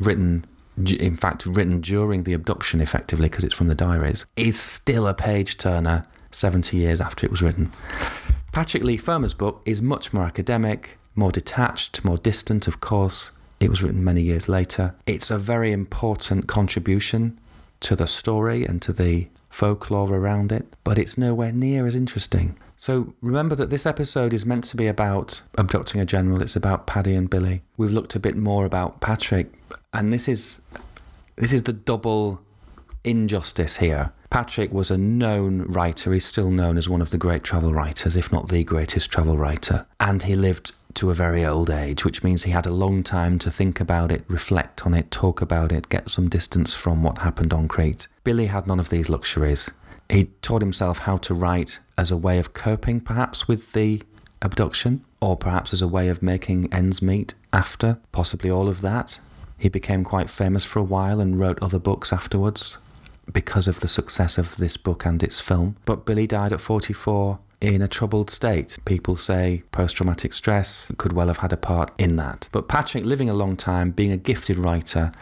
written 0.00 0.44
in 0.76 1.16
fact, 1.16 1.46
written 1.46 1.80
during 1.80 2.24
the 2.24 2.32
abduction, 2.32 2.80
effectively, 2.80 3.28
because 3.28 3.44
it's 3.44 3.54
from 3.54 3.68
the 3.68 3.74
diaries, 3.74 4.26
is 4.36 4.58
still 4.58 5.06
a 5.06 5.14
page 5.14 5.56
turner 5.56 6.06
70 6.30 6.76
years 6.76 7.00
after 7.00 7.24
it 7.24 7.30
was 7.30 7.42
written. 7.42 7.70
Patrick 8.52 8.84
Leigh 8.84 8.96
Fermor's 8.96 9.34
book 9.34 9.62
is 9.64 9.82
much 9.82 10.12
more 10.12 10.24
academic, 10.24 10.98
more 11.14 11.32
detached, 11.32 12.04
more 12.04 12.18
distant, 12.18 12.66
of 12.66 12.80
course. 12.80 13.32
It 13.58 13.70
was 13.70 13.82
written 13.82 14.04
many 14.04 14.20
years 14.20 14.48
later. 14.48 14.94
It's 15.06 15.30
a 15.30 15.38
very 15.38 15.72
important 15.72 16.46
contribution 16.46 17.38
to 17.80 17.96
the 17.96 18.06
story 18.06 18.64
and 18.64 18.80
to 18.82 18.92
the 18.92 19.28
folklore 19.48 20.12
around 20.12 20.52
it, 20.52 20.66
but 20.84 20.98
it's 20.98 21.16
nowhere 21.16 21.52
near 21.52 21.86
as 21.86 21.96
interesting. 21.96 22.58
So 22.76 23.14
remember 23.22 23.54
that 23.54 23.70
this 23.70 23.86
episode 23.86 24.34
is 24.34 24.44
meant 24.44 24.64
to 24.64 24.76
be 24.76 24.86
about 24.86 25.40
abducting 25.56 26.00
a 26.00 26.04
general. 26.04 26.42
It's 26.42 26.56
about 26.56 26.86
Paddy 26.86 27.14
and 27.14 27.30
Billy. 27.30 27.62
We've 27.78 27.92
looked 27.92 28.14
a 28.14 28.20
bit 28.20 28.36
more 28.36 28.66
about 28.66 29.00
Patrick, 29.00 29.50
and 29.96 30.12
this 30.12 30.28
is 30.28 30.60
this 31.36 31.52
is 31.52 31.64
the 31.64 31.72
double 31.72 32.40
injustice 33.02 33.76
here. 33.78 34.12
Patrick 34.30 34.72
was 34.72 34.90
a 34.90 34.98
known 34.98 35.62
writer. 35.62 36.12
He's 36.12 36.26
still 36.26 36.50
known 36.50 36.76
as 36.76 36.88
one 36.88 37.00
of 37.00 37.10
the 37.10 37.18
great 37.18 37.42
travel 37.42 37.72
writers, 37.72 38.16
if 38.16 38.30
not 38.30 38.48
the 38.48 38.64
greatest 38.64 39.10
travel 39.10 39.38
writer. 39.38 39.86
And 40.00 40.22
he 40.22 40.34
lived 40.34 40.72
to 40.94 41.10
a 41.10 41.14
very 41.14 41.44
old 41.44 41.70
age, 41.70 42.04
which 42.04 42.24
means 42.24 42.42
he 42.42 42.50
had 42.50 42.66
a 42.66 42.72
long 42.72 43.02
time 43.02 43.38
to 43.40 43.50
think 43.50 43.80
about 43.80 44.10
it, 44.10 44.24
reflect 44.28 44.84
on 44.84 44.94
it, 44.94 45.10
talk 45.10 45.40
about 45.40 45.72
it, 45.72 45.88
get 45.88 46.10
some 46.10 46.28
distance 46.28 46.74
from 46.74 47.02
what 47.02 47.18
happened 47.18 47.52
on 47.52 47.68
Crete. 47.68 48.08
Billy 48.24 48.46
had 48.46 48.66
none 48.66 48.80
of 48.80 48.88
these 48.88 49.08
luxuries. 49.08 49.70
He 50.10 50.24
taught 50.42 50.62
himself 50.62 51.00
how 51.00 51.18
to 51.18 51.34
write 51.34 51.80
as 51.96 52.10
a 52.10 52.16
way 52.16 52.38
of 52.38 52.54
coping, 52.54 53.00
perhaps, 53.00 53.46
with 53.46 53.72
the 53.72 54.02
abduction, 54.42 55.04
or 55.20 55.36
perhaps 55.36 55.72
as 55.72 55.82
a 55.82 55.88
way 55.88 56.08
of 56.08 56.22
making 56.22 56.72
ends 56.72 57.00
meet 57.00 57.34
after, 57.52 57.98
possibly 58.12 58.50
all 58.50 58.68
of 58.68 58.80
that. 58.80 59.20
He 59.58 59.68
became 59.68 60.04
quite 60.04 60.30
famous 60.30 60.64
for 60.64 60.78
a 60.78 60.84
while 60.84 61.20
and 61.20 61.40
wrote 61.40 61.58
other 61.62 61.78
books 61.78 62.12
afterwards 62.12 62.78
because 63.32 63.66
of 63.66 63.80
the 63.80 63.88
success 63.88 64.38
of 64.38 64.56
this 64.56 64.76
book 64.76 65.04
and 65.04 65.22
its 65.22 65.40
film. 65.40 65.76
But 65.84 66.04
Billy 66.04 66.26
died 66.26 66.52
at 66.52 66.60
44 66.60 67.38
in 67.60 67.82
a 67.82 67.88
troubled 67.88 68.30
state. 68.30 68.78
People 68.84 69.16
say 69.16 69.62
post 69.72 69.96
traumatic 69.96 70.32
stress 70.32 70.92
could 70.98 71.12
well 71.12 71.28
have 71.28 71.38
had 71.38 71.52
a 71.52 71.56
part 71.56 71.90
in 71.98 72.16
that. 72.16 72.48
But 72.52 72.68
Patrick, 72.68 73.04
living 73.04 73.30
a 73.30 73.34
long 73.34 73.56
time, 73.56 73.90
being 73.90 74.12
a 74.12 74.16
gifted 74.16 74.58
writer, 74.58 75.12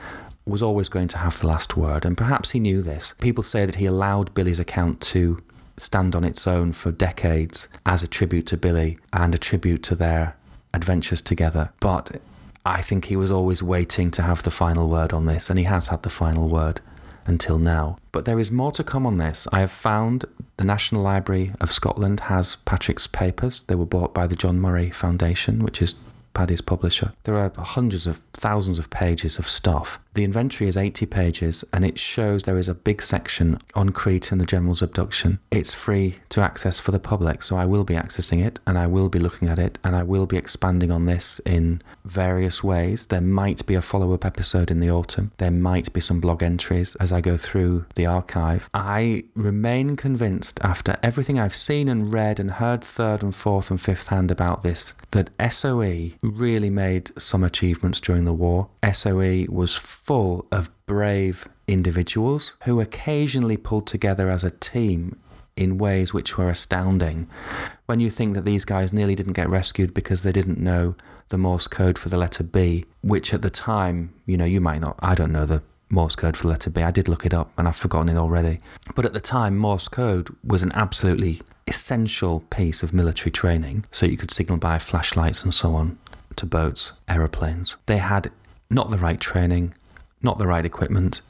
was 0.47 0.63
always 0.63 0.89
going 0.89 1.09
to 1.09 1.19
have 1.19 1.41
the 1.41 1.47
last 1.47 1.77
word, 1.77 2.05
and 2.05 2.19
perhaps 2.19 2.51
he 2.51 2.61
knew 2.61 2.83
this. 2.83 3.15
People 3.21 3.43
say 3.43 3.65
that 3.65 3.77
he 3.77 3.87
allowed 3.87 4.35
Billy's 4.35 4.61
account 4.61 5.01
to 5.01 5.39
stand 5.79 6.15
on 6.15 6.25
its 6.25 6.47
own 6.47 6.73
for 6.73 6.93
decades 6.93 7.69
as 7.87 8.03
a 8.03 8.09
tribute 8.09 8.47
to 8.49 8.57
Billy 8.57 8.99
and 9.13 9.35
a 9.35 9.39
tribute 9.39 9.83
to 9.85 9.95
their 9.95 10.37
adventures 10.73 11.23
together. 11.23 11.73
But 11.81 12.21
I 12.65 12.81
think 12.81 13.07
he 13.07 13.17
was 13.17 13.31
always 13.31 13.63
waiting 13.63 14.11
to 14.13 14.23
have 14.23 14.43
the 14.43 14.51
final 14.51 14.89
word 14.89 15.13
on 15.13 15.27
this, 15.27 15.51
and 15.51 15.59
he 15.59 15.65
has 15.67 15.89
had 15.89 16.03
the 16.03 16.11
final 16.11 16.49
word 16.49 16.81
until 17.27 17.59
now. 17.59 17.99
But 18.13 18.25
there 18.25 18.39
is 18.39 18.51
more 18.51 18.73
to 18.73 18.85
come 18.85 19.07
on 19.07 19.19
this. 19.19 19.47
I 19.53 19.61
have 19.61 19.71
found 19.71 20.25
the 20.57 20.65
National 20.65 21.03
Library 21.03 21.53
of 21.61 21.71
Scotland 21.71 22.21
has 22.21 22.57
Patrick's 22.65 23.07
papers. 23.07 23.65
They 23.67 23.75
were 23.75 23.87
bought 23.87 24.15
by 24.15 24.27
the 24.27 24.37
John 24.37 24.61
Murray 24.61 24.91
Foundation, 24.91 25.63
which 25.63 25.83
is 25.83 25.95
Paddy's 26.35 26.61
publisher. 26.61 27.13
There 27.23 27.37
are 27.37 27.53
hundreds 27.57 28.07
of 28.07 28.21
thousands 28.33 28.79
of 28.79 28.91
pages 28.91 29.39
of 29.39 29.49
stuff. 29.49 29.99
The 30.15 30.25
inventory 30.25 30.69
is 30.69 30.77
80 30.77 31.07
pages 31.07 31.65
and 31.73 31.85
it 31.85 31.99
shows 31.99 32.45
there 32.45 32.59
is 32.59 32.69
a 32.69 32.75
big 32.75 33.03
section 33.03 33.59
on 33.75 33.89
Crete 33.91 34.31
and 34.31 34.41
the 34.41 34.47
General's 34.47 34.83
abduction. 34.83 35.41
It's 35.51 35.75
free 35.75 36.17
to 36.29 36.41
access 36.41 36.79
for 36.79 36.93
the 36.93 37.01
public, 37.01 37.43
so 37.43 37.57
I 37.57 37.65
will 37.67 37.83
be 37.83 37.95
accessing 37.95 38.45
it 38.45 38.61
and 38.65 38.79
I 38.79 38.87
will 38.87 39.09
be 39.09 39.19
looking 39.19 39.49
at 39.49 39.59
it 39.59 39.79
and 39.83 39.97
I 39.97 40.05
will 40.05 40.27
be 40.27 40.37
expanding 40.37 40.93
on 40.93 41.07
this 41.07 41.41
in 41.41 41.83
various 42.05 42.63
ways. 42.63 43.07
There 43.07 43.21
might 43.21 43.67
be 43.67 43.75
a 43.75 43.83
follow 43.83 44.13
up 44.13 44.25
episode 44.25 44.71
in 44.71 44.79
the 44.79 44.91
autumn. 44.91 45.33
There 45.39 45.51
might 45.51 45.93
be 45.93 46.01
some 46.01 46.21
blog 46.21 46.43
entries 46.45 46.95
as 46.97 47.13
I 47.13 47.21
go 47.21 47.37
through 47.37 47.87
the 47.97 48.07
archive. 48.07 48.69
I 48.73 49.25
remain 49.35 49.97
convinced 49.97 50.61
after 50.63 50.97
everything 51.03 51.41
I've 51.41 51.57
seen 51.57 51.89
and 51.89 52.13
read 52.13 52.39
and 52.39 52.53
heard 52.53 52.85
third 52.85 53.23
and 53.25 53.35
fourth 53.35 53.69
and 53.69 53.81
fifth 53.81 54.09
hand 54.09 54.31
about 54.31 54.63
this 54.63 54.95
that 55.11 55.31
SOE 55.53 56.11
really 56.31 56.71
made 56.71 57.11
some 57.21 57.45
achievements 57.45 58.01
during 58.01 58.25
the 58.25 58.33
war. 58.33 58.69
SOE 58.93 59.47
was 59.49 59.77
full 59.77 60.47
of 60.51 60.71
brave 60.87 61.49
individuals 61.67 62.57
who 62.65 62.81
occasionally 62.81 63.57
pulled 63.57 63.87
together 63.87 64.29
as 64.29 64.45
a 64.45 64.51
team 64.51 65.19
in 65.57 65.79
ways 65.79 66.13
which 66.13 66.37
were 66.37 66.51
astounding. 66.51 67.29
When 67.87 68.01
you 68.01 68.11
think 68.11 68.35
that 68.35 68.45
these 68.45 68.65
guys 68.65 68.93
nearly 68.93 69.15
didn't 69.15 69.35
get 69.35 69.49
rescued 69.49 69.95
because 69.95 70.23
they 70.23 70.33
didn't 70.33 70.59
know 70.59 70.97
the 71.29 71.39
Morse 71.39 71.69
code 71.69 71.99
for 71.99 72.09
the 72.09 72.19
letter 72.19 72.43
B, 72.43 72.85
which 73.03 73.33
at 73.33 73.43
the 73.43 73.51
time, 73.51 74.13
you 74.27 74.37
know, 74.37 74.45
you 74.45 74.61
might 74.61 74.81
not, 74.81 74.99
I 75.01 75.15
don't 75.15 75.33
know 75.33 75.47
the 75.47 75.63
Morse 75.91 76.17
code 76.17 76.37
for 76.37 76.45
the 76.45 76.49
letter 76.49 76.71
B. 76.71 76.83
I 76.83 76.91
did 76.91 77.09
look 77.09 77.25
it 77.25 77.33
up 77.33 77.53
and 77.57 77.69
I've 77.69 77.77
forgotten 77.77 78.09
it 78.09 78.19
already. 78.19 78.59
But 78.95 79.05
at 79.05 79.13
the 79.13 79.21
time, 79.21 79.57
Morse 79.57 79.89
code 79.89 80.35
was 80.43 80.63
an 80.63 80.73
absolutely 80.75 81.41
essential 81.67 82.41
piece 82.51 82.83
of 82.83 82.93
military 82.93 83.31
training. 83.31 83.85
So 83.91 84.07
you 84.07 84.17
could 84.17 84.31
signal 84.31 84.59
by 84.59 84.79
flashlights 84.79 85.45
and 85.45 85.55
so 85.55 85.75
on 85.75 85.99
to 86.37 86.47
boats, 86.47 86.93
aeroplanes. 87.09 87.77
They 87.87 87.99
had 87.99 88.31
not 88.71 88.91
the 88.91 88.99
right 88.99 89.21
training, 89.21 89.75
not 90.23 90.39
the 90.39 90.47
right 90.47 90.65
equipment, 90.65 91.21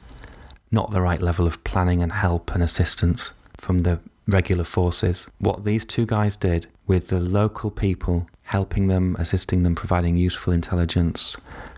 not 0.71 0.91
the 0.91 1.01
right 1.01 1.21
level 1.21 1.47
of 1.47 1.63
planning 1.63 2.01
and 2.01 2.11
help 2.11 2.53
and 2.53 2.63
assistance 2.63 3.33
from 3.57 3.79
the 3.79 3.99
regular 4.27 4.63
forces. 4.63 5.27
What 5.39 5.65
these 5.65 5.85
two 5.85 6.05
guys 6.05 6.35
did 6.35 6.67
with 6.87 7.09
the 7.09 7.19
local 7.19 7.71
people 7.71 8.27
helping 8.43 8.87
them, 8.87 9.15
assisting 9.17 9.63
them, 9.63 9.75
providing 9.75 10.17
useful 10.17 10.53
intelligence, 10.53 11.35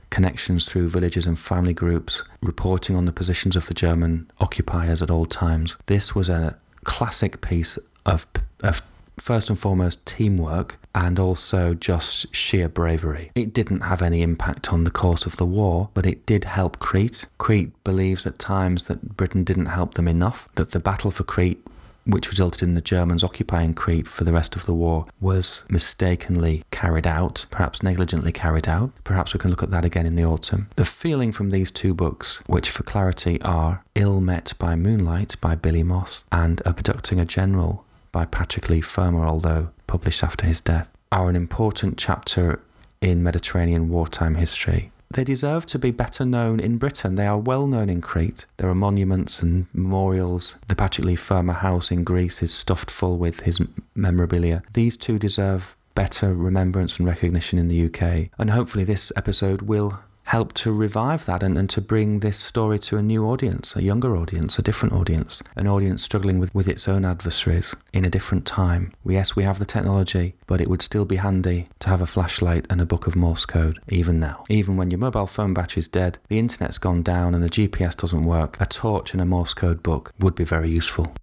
connections 0.10 0.65
through 0.65 0.89
villages 0.89 1.25
and 1.25 1.39
family 1.39 1.74
groups, 1.74 2.24
reporting 2.41 2.96
on 2.96 3.05
the 3.05 3.13
positions 3.13 3.55
of 3.55 3.67
the 3.67 3.74
German 3.74 4.29
occupiers 4.39 5.01
at 5.01 5.10
all 5.10 5.25
times. 5.25 5.77
This 5.86 6.13
was 6.13 6.29
a 6.29 6.57
classic 6.84 7.41
piece 7.41 7.77
of, 8.05 8.25
of 8.63 8.81
first 9.20 9.50
and 9.50 9.60
foremost 9.60 10.06
teamwork 10.06 10.80
and 10.96 11.20
also 11.20 11.74
just 11.74 12.34
sheer 12.36 12.68
bravery. 12.68 13.32
It 13.36 13.54
didn't 13.54 13.82
have 13.82 14.02
any 14.02 14.22
impact 14.22 14.72
on 14.72 14.84
the 14.84 14.92
course 14.92 15.26
of 15.26 15.38
the 15.38 15.46
war, 15.46 15.90
but 15.94 16.06
it 16.06 16.26
did 16.26 16.46
help 16.46 16.80
Crete. 16.80 17.26
Crete 17.38 17.72
believes 17.84 18.26
at 18.26 18.40
times 18.40 18.86
that 18.86 19.16
Britain 19.18 19.44
didn't 19.44 19.68
help 19.68 19.94
them 19.94 20.08
enough, 20.08 20.50
that 20.56 20.72
the 20.72 20.80
battle 20.80 21.12
for 21.12 21.24
Crete 21.24 21.64
which 22.08 22.30
resulted 22.30 22.64
in 22.64 22.74
the 22.74 22.82
Germans 22.82 23.24
occupying 23.24 23.74
Crete 23.74 24.08
for 24.08 24.24
the 24.24 24.34
rest 24.34 24.56
of 24.56 24.66
the 24.66 24.74
war, 24.74 25.06
was 25.20 25.64
mistakenly 25.70 26.64
carried 26.72 27.06
out, 27.06 27.46
perhaps 27.52 27.84
negligently 27.84 28.32
carried 28.32 28.68
out. 28.68 28.92
Perhaps 29.04 29.34
we 29.34 29.40
can 29.40 29.50
look 29.50 29.62
at 29.62 29.72
that 29.72 29.86
again 29.86 30.06
in 30.06 30.16
the 30.16 30.24
autumn. 30.24 30.70
The 30.78 30.86
feeling 30.86 31.32
from 31.32 31.50
these 31.50 31.70
two 31.70 31.94
books, 31.94 32.42
which 32.48 32.70
for 32.70 32.84
clarity 32.84 33.42
are 33.42 33.84
Ill 33.96 34.22
Met 34.22 34.54
by 34.58 34.76
Moonlight 34.76 35.36
by 35.42 35.56
Billy 35.56 35.84
Moss 35.84 36.24
and 36.32 36.62
Abducting 36.66 37.20
a 37.20 37.26
General 37.26 37.84
by 38.18 38.26
Patrick 38.26 38.68
Leigh 38.68 38.82
Fermor, 38.82 39.28
although 39.28 39.70
published 39.86 40.24
after 40.24 40.48
his 40.48 40.60
death, 40.60 40.90
are 41.12 41.30
an 41.30 41.36
important 41.36 42.00
chapter 42.00 42.60
in 43.00 43.22
Mediterranean 43.22 43.90
wartime 43.90 44.34
history. 44.34 44.92
They 45.12 45.24
deserve 45.24 45.68
to 45.68 45.78
be 45.78 45.92
better 45.92 46.26
known 46.26 46.60
in 46.60 46.80
Britain. 46.80 47.14
They 47.14 47.28
are 47.28 47.38
well 47.38 47.68
known 47.68 47.90
in 47.90 48.02
Crete. 48.02 48.48
There 48.58 48.72
are 48.72 48.74
monuments 48.74 49.44
and 49.44 49.68
memorials. 49.72 50.56
The 50.68 50.76
Patrick 50.76 51.06
Leigh 51.06 51.16
Fermor 51.16 51.54
house 51.54 51.92
in 51.92 52.04
Greece 52.04 52.42
is 52.42 52.52
stuffed 52.52 52.90
full 52.90 53.20
with 53.20 53.42
his 53.42 53.62
memorabilia. 53.94 54.64
These 54.74 54.98
two 54.98 55.20
deserve 55.20 55.76
better 55.94 56.34
remembrance 56.34 56.98
and 56.98 57.08
recognition 57.08 57.60
in 57.60 57.68
the 57.68 57.86
UK. 57.86 58.30
And 58.40 58.50
hopefully, 58.50 58.84
this 58.84 59.12
episode 59.16 59.62
will 59.62 60.00
help 60.27 60.51
to 60.51 60.74
revive 60.74 61.25
that 61.25 61.41
and, 61.41 61.57
and 61.57 61.69
to 61.69 61.79
bring 61.79 62.19
this 62.19 62.38
story 62.38 62.77
to 62.77 62.98
a 62.98 63.01
new 63.01 63.25
audience, 63.25 63.77
a 63.77 63.81
younger 63.81 64.17
audience, 64.17 64.60
a 64.60 64.62
different 64.62 64.93
audience, 64.93 65.41
an 65.55 65.67
audience 65.67 66.03
struggling 66.03 66.38
with, 66.38 66.53
with 66.53 66.67
its 66.67 66.86
own 66.86 67.05
adversaries 67.05 67.74
in 67.93 68.03
a 68.03 68.10
different 68.10 68.46
time. 68.46 68.91
Yes, 69.05 69.38
we 69.38 69.43
have 69.43 69.57
the 69.57 69.65
technology, 69.65 70.36
but 70.46 70.60
it 70.60 70.69
would 70.69 70.81
still 70.81 71.05
be 71.05 71.15
handy 71.15 71.69
to 71.79 71.88
have 71.88 72.01
a 72.01 72.05
flashlight 72.05 72.67
and 72.69 72.81
a 72.81 72.86
book 72.86 73.07
of 73.07 73.15
Morse 73.15 73.46
code, 73.46 73.79
even 73.88 74.19
now. 74.19 74.43
Even 74.50 74.75
when 74.75 74.91
your 74.91 75.00
mobile 75.00 75.27
phone 75.27 75.53
battery 75.53 75.79
is 75.79 75.88
dead, 75.88 76.19
the 76.27 76.39
internet's 76.39 76.77
gone 76.77 77.03
down, 77.03 77.34
and 77.34 77.41
the 77.41 77.50
GPS 77.50 77.96
doesn't 77.96 78.25
work, 78.25 78.57
a 78.60 78.65
torch 78.65 79.13
and 79.13 79.22
a 79.22 79.25
Morse 79.25 79.53
code 79.53 79.81
book 79.81 80.13
would 80.19 80.36
be 80.36 80.43
very 80.43 80.69
useful. 80.69 81.13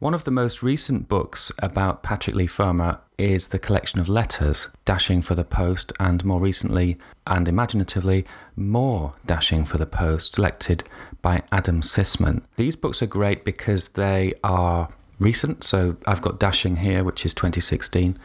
One 0.00 0.14
of 0.14 0.24
the 0.24 0.30
most 0.30 0.62
recent 0.62 1.08
books 1.08 1.52
about 1.58 2.02
Patrick 2.02 2.34
Leigh 2.34 2.46
Fermor 2.46 3.00
is 3.18 3.48
the 3.48 3.58
collection 3.58 4.00
of 4.00 4.08
letters, 4.08 4.70
Dashing 4.86 5.20
for 5.20 5.34
the 5.34 5.44
Post, 5.44 5.92
and 6.00 6.24
more 6.24 6.40
recently 6.40 6.96
and 7.26 7.46
imaginatively, 7.46 8.24
More 8.56 9.12
Dashing 9.26 9.66
for 9.66 9.76
the 9.76 9.84
Post, 9.84 10.36
selected 10.36 10.84
by 11.20 11.42
Adam 11.52 11.82
Sisman. 11.82 12.40
These 12.56 12.76
books 12.76 13.02
are 13.02 13.06
great 13.06 13.44
because 13.44 13.90
they 13.90 14.32
are 14.42 14.88
recent, 15.18 15.64
so 15.64 15.98
I've 16.06 16.22
got 16.22 16.40
Dashing 16.40 16.76
here, 16.76 17.04
which 17.04 17.26
is 17.26 17.34
2016 17.34 18.18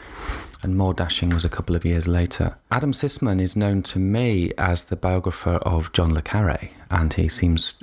and 0.63 0.77
More 0.77 0.93
Dashing 0.93 1.29
was 1.31 1.43
a 1.43 1.49
couple 1.49 1.75
of 1.75 1.83
years 1.83 2.07
later. 2.07 2.57
Adam 2.71 2.93
Sisman 2.93 3.41
is 3.41 3.57
known 3.57 3.83
to 3.83 3.99
me 3.99 4.53
as 4.57 4.85
the 4.85 4.95
biographer 4.95 5.57
of 5.57 5.91
John 5.91 6.13
Le 6.13 6.21
Carre, 6.21 6.69
and 6.89 7.11
he 7.13 7.27
seems 7.27 7.75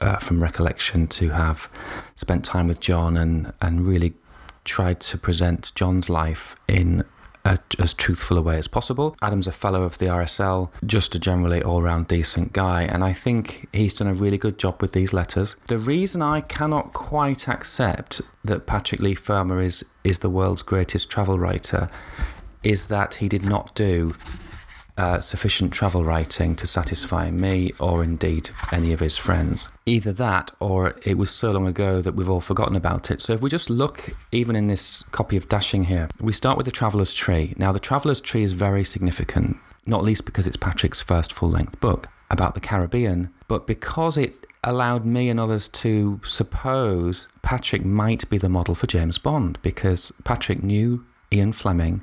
uh, 0.00 0.18
from 0.18 0.42
recollection 0.42 1.06
to 1.08 1.30
have 1.30 1.68
spent 2.16 2.44
time 2.44 2.68
with 2.68 2.80
John 2.80 3.16
and, 3.16 3.52
and 3.60 3.86
really 3.86 4.14
tried 4.64 5.00
to 5.00 5.18
present 5.18 5.72
John's 5.74 6.10
life 6.10 6.56
in 6.68 7.04
a, 7.46 7.58
as 7.78 7.94
truthful 7.94 8.36
a 8.36 8.42
way 8.42 8.58
as 8.58 8.68
possible. 8.68 9.16
Adam's 9.22 9.46
a 9.46 9.52
fellow 9.52 9.84
of 9.84 9.98
the 9.98 10.06
RSL, 10.06 10.70
just 10.84 11.14
a 11.14 11.18
generally 11.18 11.62
all 11.62 11.82
round 11.82 12.08
decent 12.08 12.52
guy, 12.52 12.82
and 12.82 13.04
I 13.04 13.12
think 13.12 13.68
he's 13.72 13.94
done 13.94 14.08
a 14.08 14.14
really 14.14 14.38
good 14.38 14.58
job 14.58 14.82
with 14.82 14.92
these 14.92 15.12
letters. 15.12 15.56
The 15.68 15.78
reason 15.78 16.22
I 16.22 16.40
cannot 16.40 16.92
quite 16.92 17.48
accept 17.48 18.20
that 18.44 18.66
Patrick 18.66 19.00
Leigh 19.00 19.14
Fermor 19.14 19.60
is, 19.60 19.84
is 20.02 20.18
the 20.18 20.30
world's 20.30 20.62
greatest 20.62 21.08
travel 21.08 21.38
writer 21.38 21.88
is 22.62 22.88
that 22.88 23.16
he 23.16 23.28
did 23.28 23.44
not 23.44 23.74
do 23.76 24.14
uh, 24.96 25.20
sufficient 25.20 25.72
travel 25.72 26.04
writing 26.04 26.54
to 26.56 26.66
satisfy 26.66 27.30
me 27.30 27.72
or 27.78 28.02
indeed 28.02 28.50
any 28.72 28.92
of 28.92 29.00
his 29.00 29.16
friends. 29.16 29.68
Either 29.84 30.12
that 30.12 30.50
or 30.60 30.96
it 31.04 31.18
was 31.18 31.30
so 31.30 31.50
long 31.52 31.66
ago 31.66 32.00
that 32.00 32.14
we've 32.14 32.30
all 32.30 32.40
forgotten 32.40 32.76
about 32.76 33.10
it. 33.10 33.20
So 33.20 33.34
if 33.34 33.40
we 33.40 33.50
just 33.50 33.70
look, 33.70 34.10
even 34.32 34.56
in 34.56 34.66
this 34.68 35.02
copy 35.12 35.36
of 35.36 35.48
Dashing 35.48 35.84
here, 35.84 36.08
we 36.20 36.32
start 36.32 36.56
with 36.56 36.66
the 36.66 36.72
Traveller's 36.72 37.12
Tree. 37.12 37.54
Now, 37.56 37.72
the 37.72 37.80
Traveller's 37.80 38.20
Tree 38.20 38.42
is 38.42 38.52
very 38.52 38.84
significant, 38.84 39.56
not 39.84 40.02
least 40.02 40.24
because 40.24 40.46
it's 40.46 40.56
Patrick's 40.56 41.02
first 41.02 41.32
full 41.32 41.50
length 41.50 41.78
book 41.80 42.08
about 42.30 42.54
the 42.54 42.60
Caribbean, 42.60 43.32
but 43.48 43.66
because 43.66 44.18
it 44.18 44.46
allowed 44.64 45.04
me 45.04 45.28
and 45.28 45.38
others 45.38 45.68
to 45.68 46.20
suppose 46.24 47.28
Patrick 47.42 47.84
might 47.84 48.28
be 48.28 48.36
the 48.36 48.48
model 48.48 48.74
for 48.74 48.88
James 48.88 49.16
Bond 49.16 49.58
because 49.62 50.12
Patrick 50.24 50.62
knew 50.62 51.04
Ian 51.32 51.52
Fleming 51.52 52.02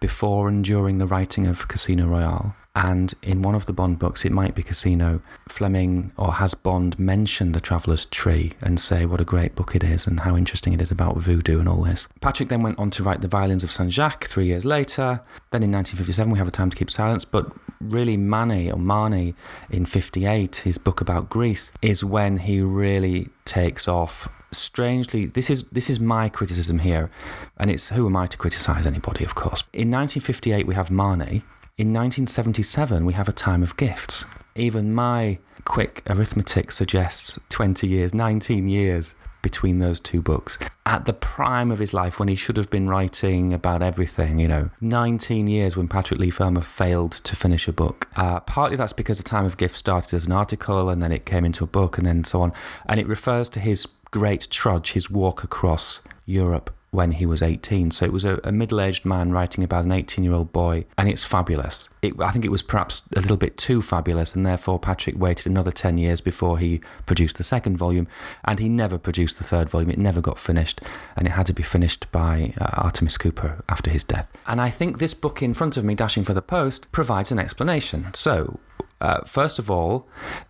before 0.00 0.48
and 0.48 0.64
during 0.64 0.98
the 0.98 1.06
writing 1.06 1.46
of 1.46 1.68
Casino 1.68 2.06
Royale. 2.06 2.54
And 2.74 3.12
in 3.24 3.42
one 3.42 3.56
of 3.56 3.66
the 3.66 3.72
Bond 3.72 3.98
books, 3.98 4.24
it 4.24 4.30
might 4.30 4.54
be 4.54 4.62
Casino, 4.62 5.20
Fleming 5.48 6.12
or 6.16 6.34
has 6.34 6.54
Bond 6.54 6.96
mention 6.96 7.50
the 7.50 7.60
Traveller's 7.60 8.04
Tree 8.04 8.52
and 8.60 8.78
say 8.78 9.04
what 9.04 9.20
a 9.20 9.24
great 9.24 9.56
book 9.56 9.74
it 9.74 9.82
is 9.82 10.06
and 10.06 10.20
how 10.20 10.36
interesting 10.36 10.72
it 10.72 10.80
is 10.80 10.92
about 10.92 11.16
voodoo 11.16 11.58
and 11.58 11.68
all 11.68 11.82
this. 11.82 12.06
Patrick 12.20 12.50
then 12.50 12.62
went 12.62 12.78
on 12.78 12.90
to 12.90 13.02
write 13.02 13.20
The 13.20 13.26
Violins 13.26 13.64
of 13.64 13.72
Saint 13.72 13.90
Jacques 13.90 14.26
three 14.28 14.46
years 14.46 14.64
later. 14.64 15.20
Then 15.50 15.64
in 15.64 15.72
1957, 15.72 16.30
we 16.30 16.38
have 16.38 16.46
A 16.46 16.52
Time 16.52 16.70
to 16.70 16.76
Keep 16.76 16.90
Silence. 16.90 17.24
But 17.24 17.50
really, 17.80 18.16
Mani 18.16 18.70
or 18.70 18.78
Mani 18.78 19.34
in 19.70 19.84
58, 19.84 20.56
his 20.56 20.78
book 20.78 21.00
about 21.00 21.28
Greece, 21.28 21.72
is 21.82 22.04
when 22.04 22.36
he 22.36 22.60
really 22.60 23.28
takes 23.44 23.88
off 23.88 24.28
strangely 24.50 25.26
this 25.26 25.50
is 25.50 25.64
this 25.64 25.90
is 25.90 26.00
my 26.00 26.28
criticism 26.28 26.78
here 26.78 27.10
and 27.58 27.70
it's 27.70 27.90
who 27.90 28.06
am 28.06 28.16
i 28.16 28.26
to 28.26 28.36
criticize 28.36 28.86
anybody 28.86 29.24
of 29.24 29.34
course? 29.34 29.62
In 29.72 29.90
1958 29.90 30.66
we 30.66 30.74
have 30.74 30.90
Mani 30.90 31.42
in 31.76 31.92
1977 31.92 33.04
we 33.04 33.12
have 33.12 33.28
a 33.28 33.32
time 33.32 33.62
of 33.62 33.76
gifts. 33.76 34.24
Even 34.56 34.92
my 34.94 35.38
quick 35.64 36.02
arithmetic 36.08 36.72
suggests 36.72 37.38
20 37.50 37.86
years 37.86 38.14
19 38.14 38.68
years 38.68 39.14
between 39.40 39.78
those 39.78 40.00
two 40.00 40.20
books. 40.20 40.58
At 40.84 41.04
the 41.04 41.12
prime 41.12 41.70
of 41.70 41.78
his 41.78 41.94
life 41.94 42.18
when 42.18 42.28
he 42.28 42.34
should 42.34 42.56
have 42.56 42.70
been 42.70 42.88
writing 42.88 43.52
about 43.52 43.82
everything 43.82 44.40
you 44.40 44.48
know 44.48 44.70
19 44.80 45.46
years 45.46 45.76
when 45.76 45.88
patrick 45.88 46.18
leigh 46.18 46.30
fermor 46.30 46.62
failed 46.62 47.12
to 47.12 47.36
finish 47.36 47.68
a 47.68 47.72
book. 47.72 48.08
Uh, 48.16 48.40
partly 48.40 48.76
that's 48.76 48.92
because 48.92 49.18
the 49.18 49.22
time 49.22 49.44
of 49.44 49.56
gifts 49.56 49.78
started 49.78 50.14
as 50.14 50.26
an 50.26 50.32
article 50.32 50.88
and 50.88 51.02
then 51.02 51.12
it 51.12 51.24
came 51.24 51.44
into 51.44 51.62
a 51.62 51.68
book 51.68 51.98
and 51.98 52.06
then 52.06 52.24
so 52.24 52.40
on. 52.42 52.52
And 52.86 52.98
it 52.98 53.06
refers 53.06 53.48
to 53.50 53.60
his 53.60 53.86
great 54.10 54.48
trudge, 54.50 54.92
his 54.92 55.10
walk 55.10 55.44
across 55.44 56.00
Europe 56.24 56.70
when 56.90 57.12
he 57.12 57.26
was 57.26 57.42
18. 57.42 57.90
So 57.90 58.04
it 58.04 58.12
was 58.12 58.24
a, 58.24 58.40
a 58.44 58.52
middle 58.52 58.80
aged 58.80 59.04
man 59.04 59.30
writing 59.30 59.62
about 59.62 59.84
an 59.84 59.92
18 59.92 60.24
year 60.24 60.32
old 60.32 60.52
boy, 60.52 60.84
and 60.96 61.08
it's 61.08 61.24
fabulous. 61.24 61.88
It, 62.02 62.18
I 62.20 62.30
think 62.30 62.44
it 62.44 62.50
was 62.50 62.62
perhaps 62.62 63.02
a 63.14 63.20
little 63.20 63.36
bit 63.36 63.58
too 63.58 63.82
fabulous, 63.82 64.34
and 64.34 64.46
therefore 64.46 64.78
Patrick 64.78 65.18
waited 65.18 65.46
another 65.46 65.70
10 65.70 65.98
years 65.98 66.20
before 66.20 66.58
he 66.58 66.80
produced 67.06 67.36
the 67.36 67.44
second 67.44 67.76
volume, 67.76 68.08
and 68.44 68.58
he 68.58 68.68
never 68.68 68.98
produced 68.98 69.38
the 69.38 69.44
third 69.44 69.68
volume. 69.68 69.90
It 69.90 69.98
never 69.98 70.20
got 70.20 70.38
finished, 70.38 70.80
and 71.16 71.26
it 71.26 71.32
had 71.32 71.46
to 71.46 71.52
be 71.52 71.62
finished 71.62 72.10
by 72.10 72.54
uh, 72.60 72.70
Artemis 72.74 73.18
Cooper 73.18 73.62
after 73.68 73.90
his 73.90 74.04
death. 74.04 74.30
And 74.46 74.60
I 74.60 74.70
think 74.70 74.98
this 74.98 75.14
book 75.14 75.42
in 75.42 75.54
front 75.54 75.76
of 75.76 75.84
me, 75.84 75.94
Dashing 75.94 76.24
for 76.24 76.34
the 76.34 76.42
Post, 76.42 76.90
provides 76.92 77.30
an 77.30 77.38
explanation. 77.38 78.08
So, 78.14 78.58
uh, 79.00 79.20
first 79.26 79.58
of 79.58 79.70
all, 79.70 80.08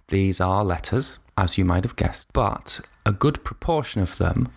these 0.08 0.40
are 0.40 0.64
letters, 0.64 1.18
as 1.38 1.56
you 1.56 1.64
might 1.64 1.84
have 1.84 1.94
guessed, 1.94 2.26
but 2.32 2.80
a 3.06 3.12
good 3.12 3.44
proportion 3.44 4.02
of 4.02 4.18
them 4.18 4.48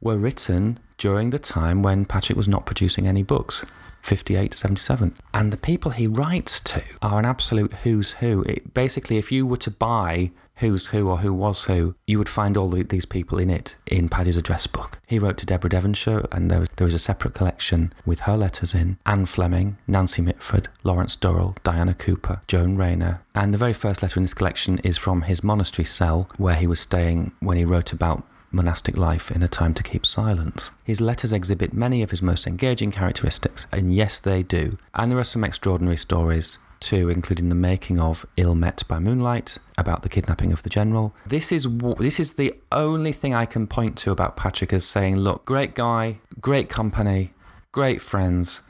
were 0.00 0.16
written 0.16 0.78
during 0.96 1.30
the 1.30 1.38
time 1.38 1.82
when 1.82 2.04
Patrick 2.04 2.36
was 2.36 2.46
not 2.48 2.64
producing 2.64 3.08
any 3.08 3.24
books. 3.24 3.64
58 4.02 4.52
to 4.52 4.56
77. 4.56 5.14
And 5.34 5.52
the 5.52 5.56
people 5.56 5.90
he 5.90 6.06
writes 6.06 6.60
to 6.60 6.82
are 7.02 7.18
an 7.18 7.24
absolute 7.24 7.74
who's 7.82 8.12
who. 8.12 8.42
It, 8.44 8.72
basically, 8.72 9.18
if 9.18 9.32
you 9.32 9.46
were 9.46 9.56
to 9.58 9.70
buy 9.70 10.30
Who's 10.58 10.86
Who 10.86 11.08
or 11.08 11.18
Who 11.18 11.32
Was 11.32 11.64
Who, 11.64 11.94
you 12.06 12.18
would 12.18 12.28
find 12.28 12.56
all 12.56 12.70
these 12.70 13.04
people 13.04 13.38
in 13.38 13.48
it 13.48 13.76
in 13.86 14.08
Paddy's 14.08 14.36
address 14.36 14.66
book. 14.66 14.98
He 15.06 15.18
wrote 15.18 15.38
to 15.38 15.46
Deborah 15.46 15.70
Devonshire, 15.70 16.26
and 16.32 16.50
there 16.50 16.60
was, 16.60 16.68
there 16.76 16.84
was 16.84 16.94
a 16.94 16.98
separate 16.98 17.34
collection 17.34 17.92
with 18.04 18.20
her 18.20 18.36
letters 18.36 18.74
in 18.74 18.98
Anne 19.06 19.26
Fleming, 19.26 19.76
Nancy 19.86 20.20
Mitford, 20.20 20.68
Lawrence 20.82 21.16
Durrell, 21.16 21.56
Diana 21.62 21.94
Cooper, 21.94 22.42
Joan 22.48 22.76
Rayner. 22.76 23.22
And 23.34 23.54
the 23.54 23.58
very 23.58 23.72
first 23.72 24.02
letter 24.02 24.18
in 24.18 24.24
this 24.24 24.34
collection 24.34 24.78
is 24.78 24.96
from 24.96 25.22
his 25.22 25.44
monastery 25.44 25.84
cell 25.84 26.28
where 26.36 26.56
he 26.56 26.66
was 26.66 26.80
staying 26.80 27.32
when 27.40 27.56
he 27.56 27.64
wrote 27.64 27.92
about 27.92 28.24
monastic 28.50 28.96
life 28.96 29.30
in 29.30 29.42
a 29.42 29.48
time 29.48 29.74
to 29.74 29.82
keep 29.82 30.06
silence. 30.06 30.70
His 30.84 31.00
letters 31.00 31.32
exhibit 31.32 31.72
many 31.72 32.02
of 32.02 32.10
his 32.10 32.22
most 32.22 32.46
engaging 32.46 32.90
characteristics, 32.90 33.66
and 33.70 33.94
yes, 33.94 34.18
they 34.18 34.42
do. 34.42 34.78
And 34.94 35.10
there 35.10 35.18
are 35.18 35.24
some 35.24 35.44
extraordinary 35.44 35.98
stories 35.98 36.58
two, 36.80 37.08
including 37.08 37.48
the 37.48 37.54
making 37.54 37.98
of 37.98 38.26
Ill 38.36 38.54
Met 38.54 38.82
by 38.88 38.98
Moonlight, 38.98 39.58
about 39.76 40.02
the 40.02 40.08
kidnapping 40.08 40.52
of 40.52 40.62
the 40.62 40.70
general. 40.70 41.14
This 41.26 41.52
is 41.52 41.66
this 41.98 42.20
is 42.20 42.34
the 42.34 42.54
only 42.72 43.12
thing 43.12 43.34
I 43.34 43.46
can 43.46 43.66
point 43.66 43.96
to 43.98 44.10
about 44.10 44.36
Patrick 44.36 44.72
as 44.72 44.84
saying, 44.84 45.16
look, 45.16 45.44
great 45.44 45.74
guy, 45.74 46.20
great 46.40 46.68
company, 46.68 47.32
great 47.72 48.02
friends, 48.02 48.60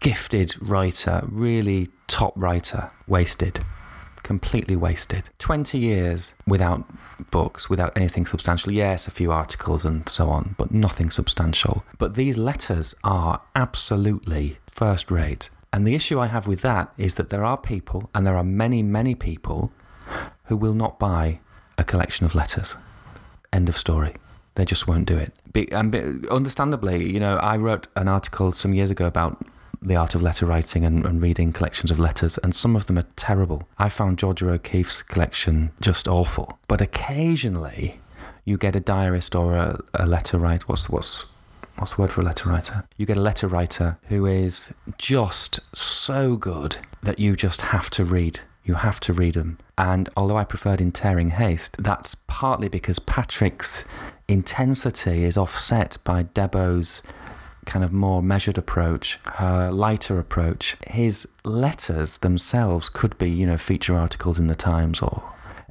gifted 0.00 0.54
writer, 0.60 1.22
really 1.28 1.88
top 2.06 2.32
writer, 2.36 2.90
wasted 3.06 3.60
completely 4.30 4.76
wasted. 4.76 5.28
20 5.40 5.76
years 5.76 6.36
without 6.46 6.84
books, 7.32 7.68
without 7.68 7.92
anything 7.96 8.24
substantial. 8.24 8.70
Yes, 8.70 9.08
a 9.08 9.10
few 9.10 9.32
articles 9.32 9.84
and 9.84 10.08
so 10.08 10.28
on, 10.28 10.54
but 10.56 10.70
nothing 10.70 11.10
substantial. 11.10 11.84
But 11.98 12.14
these 12.14 12.38
letters 12.38 12.94
are 13.02 13.42
absolutely 13.56 14.58
first 14.70 15.10
rate. 15.10 15.50
And 15.72 15.86
the 15.86 15.94
issue 15.94 16.18
I 16.18 16.26
have 16.26 16.46
with 16.46 16.62
that 16.62 16.92
is 16.98 17.14
that 17.14 17.30
there 17.30 17.44
are 17.44 17.56
people, 17.56 18.10
and 18.14 18.26
there 18.26 18.36
are 18.36 18.44
many, 18.44 18.82
many 18.82 19.14
people, 19.14 19.72
who 20.46 20.56
will 20.56 20.74
not 20.74 20.98
buy 20.98 21.38
a 21.78 21.84
collection 21.84 22.26
of 22.26 22.34
letters. 22.34 22.76
End 23.52 23.68
of 23.68 23.76
story. 23.76 24.14
They 24.56 24.64
just 24.64 24.88
won't 24.88 25.06
do 25.06 25.16
it. 25.16 25.32
Be, 25.52 25.70
and 25.72 25.92
be, 25.92 26.28
understandably, 26.28 27.10
you 27.10 27.20
know, 27.20 27.36
I 27.36 27.56
wrote 27.56 27.86
an 27.94 28.08
article 28.08 28.52
some 28.52 28.74
years 28.74 28.90
ago 28.90 29.06
about 29.06 29.44
the 29.80 29.96
art 29.96 30.14
of 30.14 30.22
letter 30.22 30.44
writing 30.44 30.84
and, 30.84 31.06
and, 31.06 31.22
reading 31.22 31.52
collections 31.52 31.90
of 31.90 31.98
letters, 31.98 32.36
and 32.38 32.54
some 32.54 32.76
of 32.76 32.86
them 32.86 32.98
are 32.98 33.06
terrible. 33.16 33.68
I 33.78 33.88
found 33.88 34.18
Georgia 34.18 34.50
O'Keeffe's 34.50 35.02
collection 35.02 35.70
just 35.80 36.06
awful. 36.06 36.58
But 36.68 36.80
occasionally, 36.80 38.00
you 38.44 38.58
get 38.58 38.76
a 38.76 38.80
diarist 38.80 39.34
or 39.34 39.54
a, 39.54 39.78
a 39.94 40.06
letter 40.06 40.38
writer. 40.38 40.64
What's 40.66 40.90
what's 40.90 41.24
what's 41.80 41.94
the 41.94 42.02
word 42.02 42.12
for 42.12 42.20
a 42.20 42.24
letter 42.24 42.50
writer? 42.50 42.84
You 42.98 43.06
get 43.06 43.16
a 43.16 43.22
letter 43.22 43.48
writer 43.48 43.98
who 44.08 44.26
is 44.26 44.72
just 44.98 45.60
so 45.74 46.36
good 46.36 46.76
that 47.02 47.18
you 47.18 47.34
just 47.34 47.62
have 47.62 47.88
to 47.90 48.04
read. 48.04 48.40
You 48.64 48.74
have 48.74 49.00
to 49.00 49.14
read 49.14 49.34
them. 49.34 49.58
And 49.78 50.10
although 50.14 50.36
I 50.36 50.44
preferred 50.44 50.82
In 50.82 50.92
Tearing 50.92 51.30
Haste, 51.30 51.76
that's 51.78 52.14
partly 52.14 52.68
because 52.68 52.98
Patrick's 52.98 53.86
intensity 54.28 55.24
is 55.24 55.38
offset 55.38 55.96
by 56.04 56.24
Debo's 56.24 57.00
kind 57.64 57.82
of 57.84 57.92
more 57.92 58.22
measured 58.22 58.58
approach, 58.58 59.18
her 59.36 59.70
lighter 59.70 60.18
approach. 60.18 60.76
His 60.86 61.26
letters 61.44 62.18
themselves 62.18 62.90
could 62.90 63.16
be, 63.16 63.30
you 63.30 63.46
know, 63.46 63.56
feature 63.56 63.96
articles 63.96 64.38
in 64.38 64.48
the 64.48 64.54
Times 64.54 65.00
or 65.00 65.22